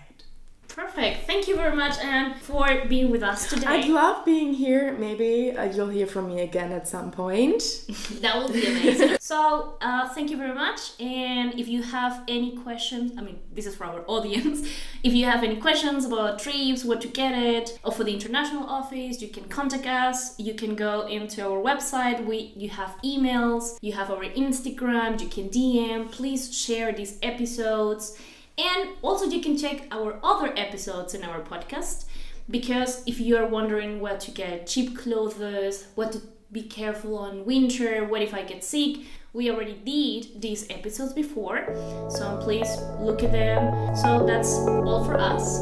Perfect. 0.70 1.26
Thank 1.26 1.48
you 1.48 1.56
very 1.56 1.76
much, 1.76 1.98
Anne, 1.98 2.36
for 2.36 2.86
being 2.88 3.10
with 3.10 3.24
us 3.24 3.50
today. 3.50 3.66
I'd 3.66 3.90
love 3.90 4.24
being 4.24 4.54
here. 4.54 4.96
Maybe 4.98 5.52
uh, 5.52 5.64
you'll 5.64 5.90
hear 5.90 6.08
from 6.08 6.28
me 6.28 6.42
again 6.42 6.72
at 6.72 6.88
some 6.88 7.12
point. 7.12 7.86
that 8.22 8.38
would 8.38 8.54
be 8.54 8.66
amazing. 8.66 9.18
so, 9.20 9.78
uh, 9.82 10.08
thank 10.10 10.30
you 10.30 10.38
very 10.38 10.54
much. 10.54 11.00
And 11.02 11.60
if 11.60 11.68
you 11.68 11.82
have 11.82 12.24
any 12.28 12.56
questions, 12.56 13.12
I 13.18 13.22
mean, 13.22 13.40
this 13.54 13.66
is 13.66 13.76
for 13.76 13.86
our 13.86 14.04
audience. 14.08 14.68
If 15.04 15.14
you 15.14 15.26
have 15.26 15.44
any 15.44 15.58
questions 15.58 16.06
about 16.06 16.40
trips, 16.40 16.86
where 16.86 17.00
to 17.00 17.08
get 17.08 17.34
it, 17.34 17.80
or 17.84 17.92
for 17.92 18.04
the 18.04 18.14
international 18.14 18.64
office, 18.64 19.22
you 19.22 19.30
can 19.30 19.46
contact 19.46 19.88
us. 19.88 20.40
You 20.40 20.54
can 20.54 20.76
go 20.76 21.08
into 21.08 21.44
our 21.44 21.62
website. 21.62 22.24
We 22.26 22.54
you 22.56 22.70
have 22.70 22.96
emails. 23.04 23.78
You 23.82 23.94
have 23.94 24.12
our 24.12 24.24
Instagram. 24.24 25.20
You 25.20 25.28
can 25.28 25.50
DM. 25.50 26.12
Please 26.12 26.56
share 26.56 26.92
these 26.92 27.18
episodes. 27.24 28.18
And 28.60 28.90
also, 29.02 29.26
you 29.26 29.42
can 29.42 29.58
check 29.58 29.88
our 29.90 30.20
other 30.22 30.54
episodes 30.58 31.14
in 31.14 31.24
our 31.24 31.40
podcast 31.40 32.06
because 32.50 33.04
if 33.08 33.18
you 33.18 33.38
are 33.38 33.46
wondering 33.46 34.02
where 34.02 34.18
to 34.18 34.32
get 34.32 34.68
cheap 34.68 34.98
clothes, 34.98 35.88
what 35.96 36.12
to 36.12 36.22
be 36.52 36.64
careful 36.64 37.18
on 37.18 37.46
winter, 37.46 38.04
what 38.04 38.22
if 38.22 38.34
I 38.34 38.42
get 38.42 38.66
sick, 38.66 38.98
we 39.32 39.50
already 39.50 39.76
did 39.86 40.42
these 40.42 40.70
episodes 40.70 41.14
before, 41.14 41.74
so 42.10 42.38
please 42.42 42.68
look 43.00 43.24
at 43.24 43.32
them. 43.32 43.96
So 43.96 44.26
that's 44.26 44.52
all 44.52 45.06
for 45.06 45.18
us. 45.18 45.60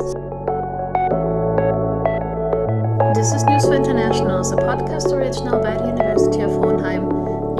This 3.15 3.33
is 3.33 3.43
News 3.43 3.65
for 3.65 3.75
Internationals, 3.75 4.51
a 4.51 4.55
podcast 4.55 5.11
original 5.11 5.61
by 5.61 5.77
the 5.77 5.87
University 5.87 6.41
of 6.41 6.56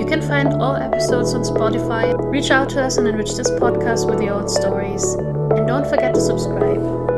can 0.08 0.22
find 0.22 0.54
all 0.54 0.78
episodes 0.78 1.34
on 1.34 1.42
Spotify. 1.42 2.16
Reach 2.32 2.50
out 2.50 2.70
to 2.70 2.82
us 2.82 2.98
and 2.98 3.08
enrich 3.08 3.36
this 3.36 3.50
podcast 3.52 4.10
with 4.10 4.22
your 4.22 4.36
own 4.36 4.48
stories. 4.48 5.04
And 5.14 5.68
don't 5.68 5.86
forget 5.86 6.14
to 6.14 6.22
subscribe. 6.22 7.17